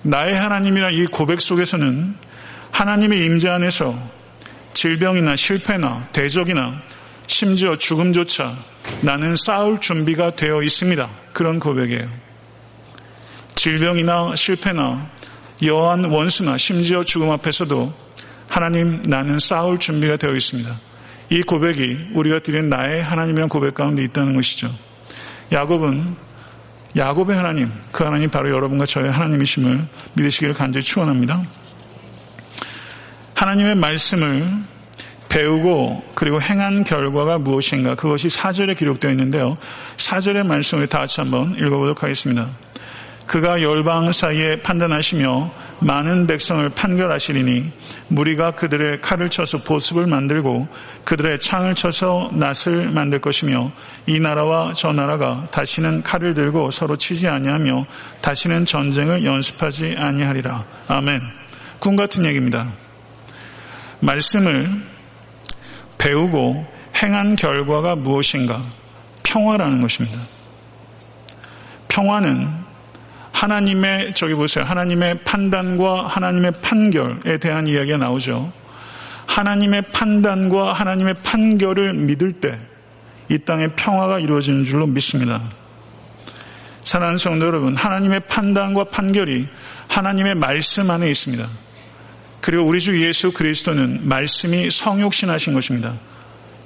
나의 0.00 0.34
하나님이란 0.34 0.94
이 0.94 1.04
고백 1.04 1.42
속에서는 1.42 2.14
하나님의 2.70 3.26
임재 3.26 3.50
안에서 3.50 3.94
질병이나 4.72 5.36
실패나 5.36 6.08
대적이나 6.12 6.80
심지어 7.26 7.76
죽음조차 7.76 8.56
나는 9.02 9.36
싸울 9.36 9.78
준비가 9.78 10.34
되어 10.34 10.62
있습니다. 10.62 11.06
그런 11.34 11.58
고백이에요. 11.58 12.08
질병이나 13.54 14.34
실패나 14.34 15.10
여한 15.62 16.06
원수나 16.06 16.56
심지어 16.56 17.04
죽음 17.04 17.30
앞에서도 17.32 17.92
하나님 18.48 19.02
나는 19.02 19.38
싸울 19.38 19.78
준비가 19.78 20.16
되어 20.16 20.34
있습니다. 20.34 20.74
이 21.30 21.42
고백이 21.42 22.10
우리가 22.14 22.40
드린 22.40 22.68
나의 22.68 23.02
하나님이란 23.02 23.48
고백 23.48 23.74
가운데 23.74 24.02
있다는 24.04 24.34
것이죠. 24.34 24.70
야곱은 25.52 26.16
야곱의 26.96 27.36
하나님, 27.36 27.72
그 27.90 28.04
하나님 28.04 28.30
바로 28.30 28.50
여러분과 28.50 28.86
저의 28.86 29.10
하나님이심을 29.10 29.84
믿으시기를 30.14 30.54
간절히 30.54 30.84
축원합니다. 30.84 31.42
하나님의 33.34 33.74
말씀을 33.74 34.46
배우고 35.28 36.12
그리고 36.14 36.40
행한 36.40 36.84
결과가 36.84 37.38
무엇인가 37.38 37.96
그것이 37.96 38.28
사절에 38.28 38.74
기록되어 38.74 39.10
있는데요. 39.10 39.58
사절의 39.96 40.44
말씀을 40.44 40.86
다 40.86 41.00
같이 41.00 41.20
한번 41.20 41.56
읽어보도록 41.56 42.04
하겠습니다. 42.04 42.48
그가 43.26 43.60
열방 43.60 44.12
사이에 44.12 44.62
판단하시며 44.62 45.50
많은 45.80 46.26
백성을 46.26 46.66
판결하시리니 46.68 47.72
무리가 48.08 48.52
그들의 48.52 49.00
칼을 49.00 49.28
쳐서 49.28 49.58
보습을 49.58 50.06
만들고 50.06 50.68
그들의 51.04 51.40
창을 51.40 51.74
쳐서 51.74 52.30
낫을 52.32 52.90
만들 52.90 53.20
것이며 53.20 53.72
이 54.06 54.20
나라와 54.20 54.72
저 54.74 54.92
나라가 54.92 55.46
다시는 55.50 56.02
칼을 56.02 56.34
들고 56.34 56.70
서로 56.70 56.96
치지 56.96 57.28
아니하며 57.28 57.84
다시는 58.20 58.66
전쟁을 58.66 59.24
연습하지 59.24 59.96
아니하리라. 59.98 60.64
아멘. 60.88 61.20
꿈 61.78 61.96
같은 61.96 62.24
얘기입니다. 62.24 62.70
말씀을 64.00 64.70
배우고 65.98 66.66
행한 67.02 67.36
결과가 67.36 67.96
무엇인가? 67.96 68.62
평화라는 69.22 69.80
것입니다. 69.80 70.18
평화는 71.88 72.63
하나님의 73.44 74.14
저기 74.14 74.34
보세요. 74.34 74.64
하나님의 74.64 75.20
판단과 75.24 76.08
하나님의 76.08 76.52
판결에 76.60 77.38
대한 77.38 77.66
이야기가 77.66 77.98
나오죠. 77.98 78.52
하나님의 79.26 79.82
판단과 79.92 80.72
하나님의 80.72 81.14
판결을 81.22 81.94
믿을 81.94 82.32
때 82.32 82.74
이 83.28 83.38
땅에 83.38 83.68
평화가 83.68 84.18
이루어지는 84.18 84.64
줄로 84.64 84.86
믿습니다. 84.86 85.40
사랑하는 86.84 87.18
성도 87.18 87.46
여러분, 87.46 87.74
하나님의 87.74 88.20
판단과 88.28 88.84
판결이 88.84 89.48
하나님의 89.88 90.34
말씀 90.34 90.90
안에 90.90 91.10
있습니다. 91.10 91.46
그리고 92.42 92.64
우리 92.64 92.80
주 92.80 93.02
예수 93.06 93.32
그리스도는 93.32 94.06
말씀이 94.06 94.70
성육신하신 94.70 95.54
것입니다. 95.54 95.94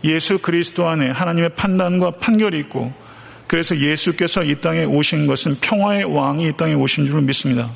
예수 0.02 0.38
그리스도 0.38 0.88
안에 0.88 1.10
하나님의 1.10 1.50
판단과 1.50 2.12
판결이 2.12 2.58
있고 2.60 2.92
그래서 3.48 3.76
예수께서 3.76 4.44
이 4.44 4.54
땅에 4.60 4.84
오신 4.84 5.26
것은 5.26 5.56
평화의 5.60 6.04
왕이 6.04 6.48
이 6.48 6.52
땅에 6.56 6.74
오신 6.74 7.06
줄을 7.06 7.22
믿습니다. 7.22 7.68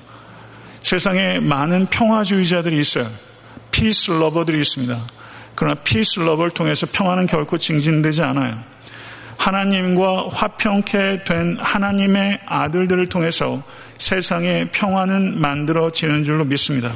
세상에 0.83 1.41
많은 1.41 1.87
평화주의자들이 1.87 2.79
있어요. 2.79 3.11
peace 3.71 4.11
lover들이 4.11 4.61
있습니다. 4.61 4.99
그러나 5.55 5.75
peace 5.83 6.21
lover를 6.21 6.51
통해서 6.51 6.87
평화는 6.93 7.27
결코 7.27 7.57
증진되지 7.57 8.23
않아요. 8.23 8.63
하나님과 9.39 10.29
화평케 10.33 11.25
된 11.25 11.57
하나님의 11.59 12.41
아들들을 12.47 13.09
통해서 13.09 13.63
세상의 13.99 14.71
평화는 14.73 15.41
만들어지는 15.41 16.23
줄로 16.23 16.45
믿습니다. 16.45 16.93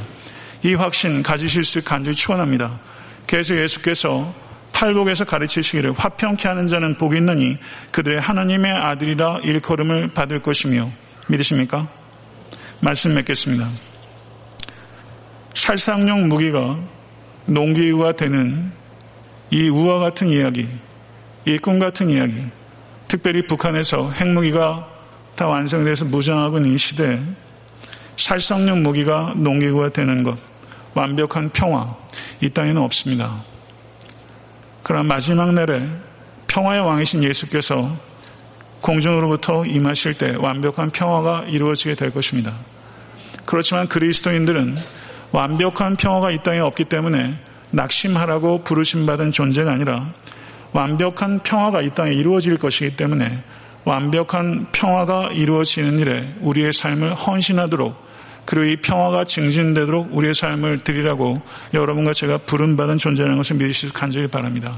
이 0.63 0.75
확신 0.75 1.23
가지실 1.23 1.65
수 1.65 1.83
간절히 1.83 2.15
축원합니다. 2.15 2.79
그래서 3.27 3.57
예수께서 3.57 4.35
탈복에서 4.77 5.25
가르치시기를 5.25 5.95
화평케 5.95 6.47
하는 6.47 6.67
자는 6.67 6.99
복이 6.99 7.17
있느니 7.17 7.57
그들의 7.93 8.21
하나님의 8.21 8.71
아들이라 8.73 9.39
일컬음을 9.43 10.09
받을 10.09 10.43
것이며 10.43 10.91
믿으십니까? 11.29 11.89
말씀 12.81 13.15
맺겠습니다. 13.15 13.71
살상용 15.55 16.29
무기가 16.29 16.79
농기구가 17.47 18.13
되는 18.13 18.71
이 19.51 19.67
우와 19.71 19.99
같은 19.99 20.29
이야기, 20.29 20.69
이 21.47 21.57
꿈 21.59 21.79
같은 21.79 22.11
이야기, 22.11 22.45
특별히 23.09 23.47
북한에서 23.47 24.11
핵무기가 24.13 24.91
다 25.37 25.47
완성돼서 25.47 26.05
무장하고 26.05 26.59
있는 26.59 26.75
이 26.75 26.79
시대에 26.79 27.19
살상용 28.19 28.83
무기가 28.83 29.33
농기구가 29.37 29.89
되는 29.89 30.23
것, 30.23 30.39
완벽한 30.93 31.49
평화, 31.49 31.97
이 32.43 32.51
땅에는 32.51 32.83
없습니다. 32.83 33.56
그러나 34.89 35.03
마지막 35.03 35.53
날에 35.53 35.85
평화의 36.47 36.81
왕이신 36.81 37.25
예수께서 37.25 37.91
공중으로부터 38.83 39.67
임하실 39.67 40.15
때 40.15 40.37
완벽한 40.39 40.91
평화가 40.91 41.47
이루어지게 41.49 41.97
될 41.97 42.11
것입니다. 42.11 42.53
그렇지만 43.47 43.89
그리스도인들은 43.89 44.77
완벽한 45.33 45.97
평화가 45.97 46.31
이 46.31 46.41
땅에 46.45 46.61
없기 46.61 46.85
때문에 46.85 47.35
낙심하라고 47.73 48.63
부르심받은 48.63 49.33
존재가 49.33 49.73
아니라 49.73 50.09
완벽한 50.71 51.41
평화가 51.41 51.83
이 51.83 51.91
땅에 51.91 52.13
이루어질 52.13 52.57
것이기 52.57 52.95
때문에 52.95 53.43
완벽한 53.83 54.69
평화가 54.71 55.31
이루어지는 55.33 55.99
일에 55.99 56.33
우리의 56.43 56.73
삶을 56.73 57.13
헌신하도록 57.13 58.06
그리고 58.47 58.65
이 58.65 58.77
평화가 58.77 59.25
증진되도록 59.25 60.09
우리의 60.13 60.35
삶을 60.35 60.79
드리라고 60.81 61.43
여러분과 61.75 62.13
제가 62.15 62.39
부름받은 62.39 62.97
존재라는 62.97 63.37
것을 63.37 63.57
믿으시길 63.57 63.93
간절히 63.93 64.29
바랍니다. 64.29 64.75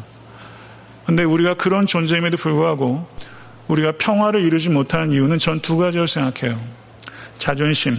그런데 1.04 1.22
우리가 1.24 1.54
그런 1.54 1.87
존재임에도 1.87 2.38
불구하고 2.38 3.07
우리가 3.68 3.92
평화를 3.92 4.40
이루지 4.42 4.70
못하는 4.70 5.12
이유는 5.12 5.38
전 5.38 5.61
두 5.61 5.76
가지로 5.76 6.07
생각해요. 6.07 6.59
자존심, 7.37 7.96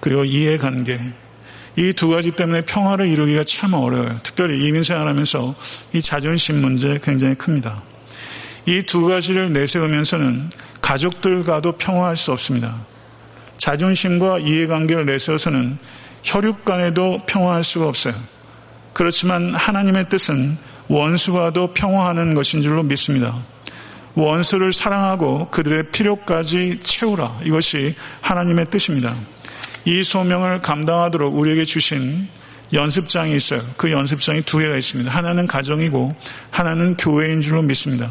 그리고 0.00 0.24
이해관계. 0.24 1.00
이 1.76 1.92
두 1.92 2.08
가지 2.08 2.30
때문에 2.30 2.62
평화를 2.62 3.08
이루기가 3.08 3.42
참 3.44 3.74
어려워요. 3.74 4.20
특별히 4.22 4.66
이민 4.66 4.82
생활하면서 4.82 5.54
이 5.92 6.00
자존심 6.00 6.60
문제 6.60 6.98
굉장히 7.02 7.34
큽니다. 7.34 7.82
이 8.66 8.82
두 8.82 9.06
가지를 9.06 9.52
내세우면서는 9.52 10.50
가족들과도 10.80 11.72
평화할 11.72 12.16
수 12.16 12.32
없습니다. 12.32 12.76
자존심과 13.64 14.40
이해관계를 14.40 15.06
내세워서는 15.06 15.78
혈육 16.22 16.66
간에도 16.66 17.22
평화할 17.24 17.64
수가 17.64 17.88
없어요. 17.88 18.12
그렇지만 18.92 19.54
하나님의 19.54 20.10
뜻은 20.10 20.58
원수와도 20.88 21.72
평화하는 21.72 22.34
것인 22.34 22.60
줄로 22.60 22.82
믿습니다. 22.82 23.34
원수를 24.16 24.74
사랑하고 24.74 25.48
그들의 25.48 25.92
필요까지 25.92 26.80
채우라. 26.82 27.40
이것이 27.44 27.94
하나님의 28.20 28.66
뜻입니다. 28.68 29.16
이 29.86 30.02
소명을 30.02 30.60
감당하도록 30.60 31.34
우리에게 31.34 31.64
주신 31.64 32.28
연습장이 32.74 33.34
있어요. 33.34 33.62
그 33.78 33.90
연습장이 33.90 34.42
두 34.42 34.58
개가 34.58 34.76
있습니다. 34.76 35.10
하나는 35.10 35.46
가정이고 35.46 36.14
하나는 36.50 36.98
교회인 36.98 37.40
줄로 37.40 37.62
믿습니다. 37.62 38.10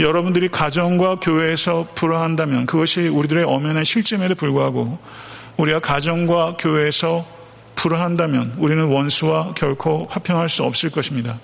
여러분들이 0.00 0.48
가정과 0.48 1.16
교회에서 1.16 1.88
불화한다면 1.94 2.64
그것이 2.64 3.08
우리들의 3.08 3.44
엄연한 3.44 3.84
실제임에도 3.84 4.34
불구하고 4.34 4.98
우리가 5.58 5.80
가정과 5.80 6.56
교회에서 6.58 7.26
불화한다면 7.76 8.54
우리는 8.58 8.84
원수와 8.84 9.52
결코 9.54 10.06
화평할 10.10 10.48
수 10.48 10.64
없을 10.64 10.90
것입니다. 10.90 11.38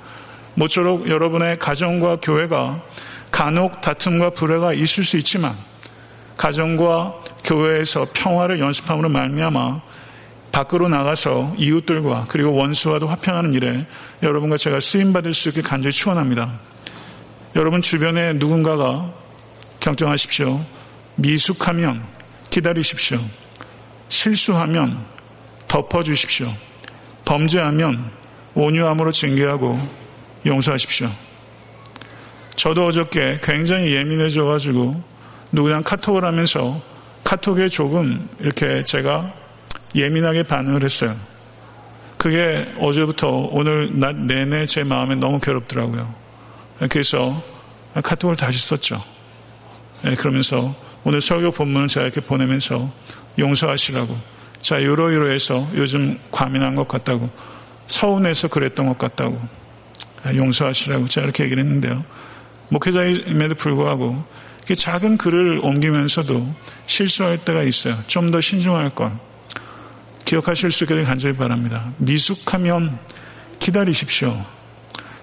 모쪼록 0.55 1.09
여러분의 1.09 1.59
가정과 1.59 2.17
교회가 2.23 2.83
간혹 3.31 3.83
다툼과 3.83 4.31
불화가 4.31 4.73
있을 4.73 5.05
수 5.05 5.19
있지만 5.19 5.55
가정과 6.39 7.15
교회에서 7.45 8.07
평화를 8.15 8.59
연습함으로 8.61 9.11
말미암아 9.11 9.83
밖으로 10.53 10.89
나가서 10.89 11.55
이웃들과 11.59 12.27
그리고 12.29 12.55
원수와도 12.55 13.07
화평하는 13.07 13.53
일에 13.53 13.87
여러분과 14.23 14.57
제가 14.57 14.81
쓰임 14.81 15.13
받을 15.13 15.35
수 15.35 15.51
있게 15.51 15.61
간절히 15.61 15.93
축원합니다. 15.93 16.76
여러분 17.57 17.81
주변에 17.81 18.35
누군가가 18.35 19.11
경청하십시오. 19.81 20.63
미숙하면 21.15 22.05
기다리십시오. 22.51 23.19
실수하면 24.11 25.03
덮어주십시오. 25.67 26.53
범죄하면 27.25 28.11
온유함으로 28.53 29.11
징계하고 29.11 29.79
용서하십시오. 30.45 31.09
저도 32.57 32.89
어저께 32.89 33.41
굉장히 33.43 33.95
예민해져가지고 33.95 35.03
누구랑 35.53 35.83
카톡을 35.83 36.27
하면서 36.27 36.79
카톡에 37.25 37.71
조금 37.71 38.29
이렇게 38.39 38.83
제가 38.83 39.33
예민하게 39.95 40.43
반응을 40.43 40.85
했어요. 40.85 41.17
그게 42.19 42.71
어제부터 42.79 43.49
오늘 43.51 43.99
낮 43.99 44.15
내내 44.15 44.67
제 44.67 44.85
마음에 44.85 45.15
너무 45.15 45.41
괴롭더라고요. 45.41 46.26
그래서 46.91 47.43
카톡을 48.03 48.37
다시 48.37 48.59
썼죠. 48.67 49.03
네, 50.03 50.15
그러면서 50.15 50.75
오늘 51.05 51.21
설교 51.21 51.53
본문을 51.53 51.89
제가 51.89 52.07
이렇게 52.07 52.21
보내면서 52.21 52.91
용서하시라고. 53.39 54.17
자, 54.61 54.83
요러요러해서 54.83 55.69
요즘 55.75 56.19
과민한 56.31 56.75
것 56.75 56.89
같다고. 56.89 57.31
서운해서 57.89 58.49
그랬던 58.49 58.87
것 58.87 58.99
같다고. 58.99 59.41
네, 60.25 60.37
용서하시라고 60.37 61.09
제가 61.09 61.25
이렇게 61.25 61.45
얘기를 61.45 61.63
했는데요. 61.63 62.05
목회자임에도 62.69 63.55
불구하고 63.55 64.25
작은 64.75 65.17
글을 65.17 65.61
옮기면서도 65.63 66.55
실수할 66.87 67.39
때가 67.39 67.63
있어요. 67.63 67.97
좀 68.09 68.31
더 68.33 68.41
신중할 68.41 68.91
걸. 68.91 69.13
기억하실 70.25 70.73
수 70.73 70.85
있게 70.85 71.05
간절히 71.05 71.37
바랍니다. 71.37 71.93
미숙하면 71.99 72.99
기다리십시오. 73.61 74.45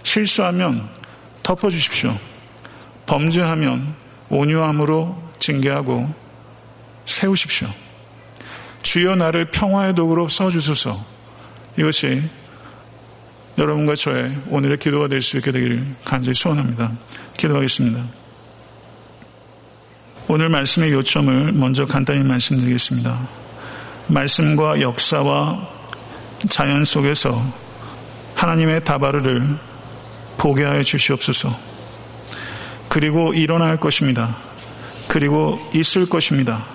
실수하면 0.03 0.87
덮어주십시오. 1.43 2.17
범죄하면 3.05 3.95
온유함으로 4.29 5.21
징계하고 5.39 6.13
세우십시오. 7.05 7.67
주여 8.81 9.15
나를 9.15 9.51
평화의 9.51 9.93
도구로 9.95 10.29
써주소서. 10.29 11.03
이것이 11.77 12.21
여러분과 13.57 13.95
저의 13.95 14.35
오늘의 14.49 14.77
기도가 14.77 15.07
될 15.07 15.21
수 15.21 15.37
있게 15.37 15.51
되기를 15.51 15.85
간절히 16.03 16.33
소원합니다. 16.33 16.91
기도하겠습니다. 17.37 18.03
오늘 20.27 20.49
말씀의 20.49 20.91
요점을 20.91 21.51
먼저 21.51 21.85
간단히 21.85 22.23
말씀드리겠습니다. 22.23 23.27
말씀과 24.07 24.81
역사와 24.81 25.69
자연 26.49 26.83
속에서 26.85 27.41
하나님의 28.35 28.83
다바르를 28.83 29.57
보게 30.37 30.63
하여 30.63 30.83
주시옵소서. 30.83 31.57
그리고 32.89 33.33
일어날 33.33 33.77
것입니다. 33.77 34.35
그리고 35.07 35.59
있을 35.73 36.07
것입니다. 36.07 36.65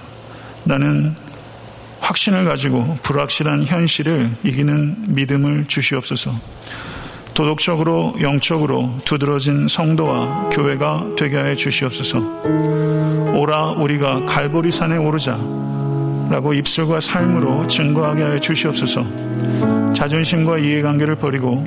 라는 0.66 1.14
확신을 2.00 2.44
가지고 2.44 2.98
불확실한 3.02 3.64
현실을 3.64 4.30
이기는 4.42 4.96
믿음을 5.09 5.66
주시옵소서. 5.66 6.32
도덕적으로 7.34 8.16
영적으로 8.20 8.98
두드러진 9.04 9.68
성도와 9.68 10.48
교회가 10.50 11.11
되게 11.16 11.36
하여 11.36 11.54
주시옵소서. 11.54 12.18
오라 13.36 13.72
우리가 13.72 14.24
갈보리 14.24 14.72
산에 14.72 14.96
오르자 14.96 15.38
라고 16.30 16.52
입술과 16.52 16.98
삶으로 17.00 17.68
증거하게 17.68 18.22
하여 18.22 18.40
주시옵소서. 18.40 19.78
자존심과 19.99 20.59
이해관계를 20.59 21.16
버리고 21.16 21.64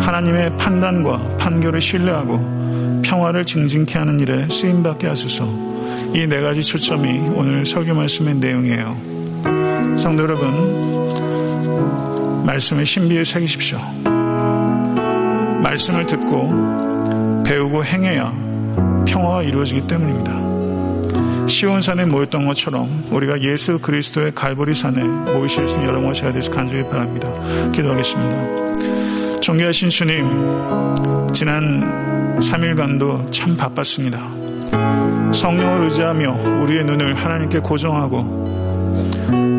하나님의 0.00 0.56
판단과 0.56 1.36
판결을 1.36 1.82
신뢰하고 1.82 3.02
평화를 3.04 3.44
증진케 3.44 3.98
하는 3.98 4.18
일에 4.18 4.48
쓰임받게 4.48 5.06
하소서. 5.06 5.44
이 6.14 6.26
네 6.26 6.40
가지 6.40 6.62
초점이 6.62 7.18
오늘 7.34 7.66
설교 7.66 7.92
말씀의 7.94 8.36
내용이에요. 8.36 8.96
성도 9.98 10.22
여러분, 10.22 10.48
말씀의 12.46 12.86
신비에 12.86 13.24
새기십시오. 13.24 13.78
말씀을 15.62 16.06
듣고 16.06 17.42
배우고 17.44 17.84
행해야 17.84 18.32
평화가 19.06 19.42
이루어지기 19.42 19.86
때문입니다. 19.86 20.45
시온산에 21.46 22.04
모였던 22.06 22.46
것처럼 22.46 22.88
우리가 23.10 23.40
예수 23.40 23.78
그리스도의 23.78 24.32
갈보리 24.34 24.74
산에 24.74 25.02
모이실 25.02 25.68
수 25.68 25.74
있는 25.74 25.88
여러분과 25.88 26.12
제가 26.12 26.32
되서 26.32 26.50
간절히 26.50 26.82
바랍니다. 26.88 27.28
기도하겠습니다. 27.72 29.40
존귀하신 29.40 29.88
주님, 29.90 30.24
지난 31.32 32.38
3일간도 32.40 33.30
참 33.32 33.56
바빴습니다. 33.56 34.18
성령을 35.32 35.84
의지하며 35.84 36.62
우리의 36.62 36.84
눈을 36.84 37.14
하나님께 37.14 37.60
고정하고 37.60 38.46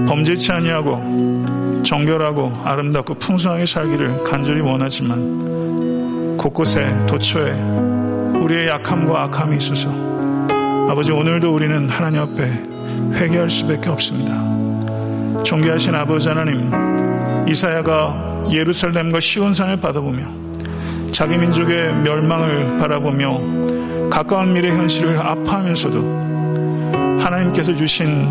범죄치 0.08 0.52
아니하고 0.52 1.84
정결하고 1.84 2.52
아름답고 2.64 3.16
풍성하게 3.16 3.66
살기를 3.66 4.24
간절히 4.24 4.62
원하지만 4.62 6.38
곳곳에 6.38 6.86
도처에 7.08 7.52
우리의 8.42 8.68
약함과 8.68 9.24
악함이 9.24 9.58
있어서 9.58 10.17
아버지 10.90 11.12
오늘도 11.12 11.54
우리는 11.54 11.90
하나님 11.90 12.22
앞에 12.22 12.64
회개할 13.14 13.50
수밖에 13.50 13.90
없습니다. 13.90 15.44
존귀하신 15.44 15.96
아버지 15.96 16.28
하나님 16.28 16.72
이사야가 17.48 18.46
예루살렘과 18.52 19.20
시온산을 19.20 19.80
받아보며 19.80 20.24
자기 21.12 21.38
민족의 21.38 21.94
멸망을 22.04 22.78
바라보며 22.78 24.10
가까운 24.10 24.54
미래 24.54 24.70
현실을 24.70 25.18
아파하면서도 25.18 27.18
하나님께서 27.20 27.76
주신 27.76 28.28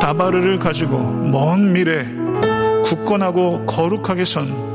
다바르를 0.00 0.58
가지고 0.58 0.98
먼 0.98 1.72
미래 1.72 2.06
굳건하고 2.84 3.66
거룩하게 3.66 4.24
선 4.24 4.74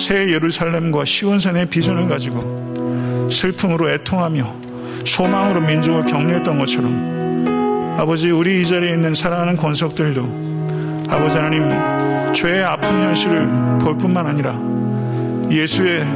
새 0.00 0.32
예루살렘과 0.32 1.04
시온산의 1.04 1.66
비전을 1.66 2.08
가지고 2.08 3.28
슬픔으로 3.30 3.90
애통하며 3.90 4.69
소망으로 5.04 5.60
민족을 5.60 6.04
격려했던 6.04 6.58
것처럼 6.58 7.96
아버지 7.98 8.30
우리 8.30 8.62
이 8.62 8.66
자리에 8.66 8.92
있는 8.92 9.14
사랑하는 9.14 9.56
권속들도 9.56 11.06
아버지 11.08 11.36
하나님 11.36 12.32
죄의 12.32 12.62
아픈 12.64 12.88
현실을 12.88 13.78
볼 13.80 13.98
뿐만 13.98 14.26
아니라 14.26 14.54
예수의 15.50 16.06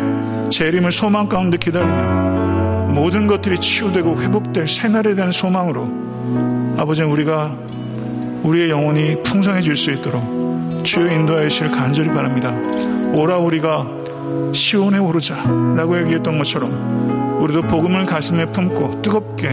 재림을 0.50 0.92
소망 0.92 1.28
가운데 1.28 1.56
기다리며 1.58 2.92
모든 2.92 3.26
것들이 3.26 3.58
치유되고 3.58 4.22
회복될 4.22 4.68
새날에 4.68 5.14
대한 5.14 5.32
소망으로 5.32 6.76
아버지 6.76 7.02
우리가 7.02 7.50
우리의 8.44 8.70
영혼이 8.70 9.22
풍성해질 9.22 9.74
수 9.74 9.90
있도록 9.90 10.82
주여 10.84 11.12
인도하여 11.12 11.48
주실 11.48 11.70
간절히 11.70 12.10
바랍니다. 12.10 12.52
오라 13.14 13.38
우리가 13.38 13.86
시온에 14.52 14.98
오르자 14.98 15.34
라고 15.76 15.98
얘기했던 16.00 16.38
것처럼 16.38 16.93
우리도 17.44 17.60
복음을 17.62 18.06
가슴에 18.06 18.46
품고 18.46 19.02
뜨겁게 19.02 19.50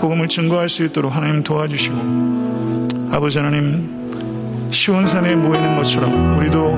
복음을 0.00 0.28
증거할 0.28 0.66
수 0.66 0.82
있도록 0.84 1.14
하나님 1.14 1.42
도와주시고 1.42 3.08
아버지 3.12 3.36
하나님 3.36 4.70
시온산에 4.70 5.34
모이는 5.34 5.76
것처럼 5.76 6.38
우리도 6.38 6.74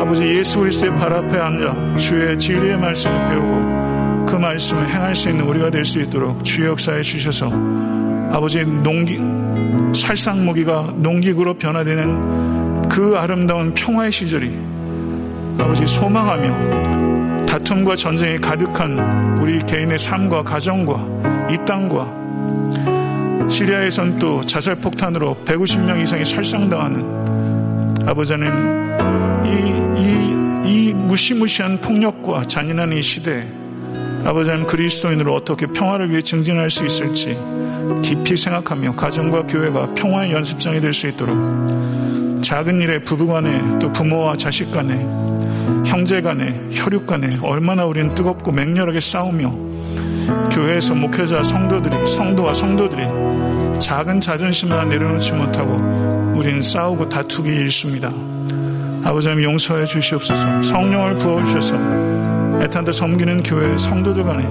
아버지 0.00 0.24
예수 0.24 0.58
그리스도의 0.58 0.98
발 0.98 1.12
앞에 1.12 1.38
앉아 1.38 1.96
주의 1.96 2.36
진리의 2.36 2.76
말씀을 2.76 3.28
배우고 3.28 4.26
그 4.26 4.34
말씀을 4.34 4.88
행할 4.88 5.14
수 5.14 5.30
있는 5.30 5.44
우리가 5.44 5.70
될 5.70 5.84
수 5.84 6.00
있도록 6.00 6.44
주의 6.44 6.66
역사에 6.68 7.02
주셔서 7.02 7.48
아버지 8.32 8.64
농기 8.64 9.20
살상무기가 9.94 10.94
농기구로 10.96 11.54
변화되는 11.54 12.88
그 12.88 13.16
아름다운 13.16 13.72
평화의 13.74 14.10
시절이 14.10 14.52
아버지 15.60 15.86
소망하며 15.86 16.97
다툼과 17.58 17.96
전쟁이 17.96 18.38
가득한 18.38 19.38
우리 19.40 19.58
개인의 19.60 19.98
삶과 19.98 20.44
가정과 20.44 21.48
이 21.50 21.56
땅과 21.66 23.48
시리아에선 23.48 24.18
또 24.18 24.44
자살 24.44 24.74
폭탄으로 24.76 25.36
150명 25.44 26.00
이상이 26.02 26.24
살상당하는 26.24 28.06
아버지 28.06 28.32
하나님 28.32 28.54
이, 29.44 29.48
이, 30.00 30.90
이 30.90 30.94
무시무시한 30.94 31.80
폭력과 31.80 32.46
잔인한 32.46 32.92
이 32.92 33.02
시대에 33.02 33.44
아버지 34.24 34.50
하나님 34.50 34.66
그리스도인으로 34.68 35.34
어떻게 35.34 35.66
평화를 35.66 36.10
위해 36.10 36.22
증진할 36.22 36.70
수 36.70 36.84
있을지 36.84 37.38
깊이 38.02 38.36
생각하며 38.36 38.94
가정과 38.94 39.44
교회가 39.44 39.94
평화의 39.94 40.32
연습장이 40.32 40.80
될 40.80 40.92
수 40.92 41.08
있도록 41.08 41.36
작은 42.42 42.80
일에 42.80 43.02
부부 43.02 43.26
간에 43.26 43.78
또 43.80 43.90
부모와 43.90 44.36
자식 44.36 44.70
간에 44.70 44.94
형제 45.84 46.20
간에 46.20 46.68
혈육 46.70 47.06
간에 47.06 47.38
얼마나 47.42 47.84
우리는 47.84 48.14
뜨겁고 48.14 48.52
맹렬하게 48.52 49.00
싸우며 49.00 49.50
교회에서 50.50 50.94
목회자 50.94 51.42
성도들이 51.42 52.06
성도와 52.06 52.54
성도들이 52.54 53.78
작은 53.78 54.20
자존심 54.20 54.72
하나 54.72 54.84
내려놓지 54.84 55.32
못하고 55.32 55.72
우리는 56.34 56.60
싸우고 56.62 57.08
다투기 57.08 57.48
일수입니다. 57.48 58.12
아버지 59.04 59.28
님 59.28 59.42
용서해 59.42 59.86
주시옵소서 59.86 60.62
성령을 60.62 61.16
부어주셔서 61.16 62.62
애탄데 62.62 62.92
섬기는 62.92 63.42
교회 63.42 63.78
성도들 63.78 64.24
간에 64.24 64.44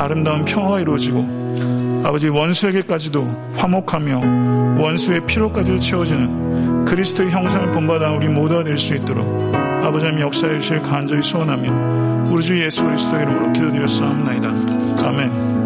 아름다운 0.00 0.44
평화가 0.44 0.80
이루어지고 0.80 2.02
아버지 2.04 2.28
원수에게까지도 2.28 3.54
화목하며 3.56 4.80
원수의 4.80 5.26
피로까지도 5.26 5.78
채워지는 5.80 6.84
그리스도의 6.84 7.30
형상을 7.30 7.72
본받아 7.72 8.12
우리 8.12 8.28
모두가 8.28 8.64
될 8.64 8.78
수 8.78 8.94
있도록 8.94 9.67
아버지 9.88 10.04
하나님 10.04 10.26
역사해 10.26 10.60
주실 10.60 10.82
간절히 10.82 11.22
소원하며 11.22 12.28
우리 12.30 12.42
주 12.42 12.60
예수 12.62 12.84
그리스도 12.84 13.16
이름으로 13.16 13.52
기도드렸사옵나이다. 13.54 14.48
아멘. 15.02 15.57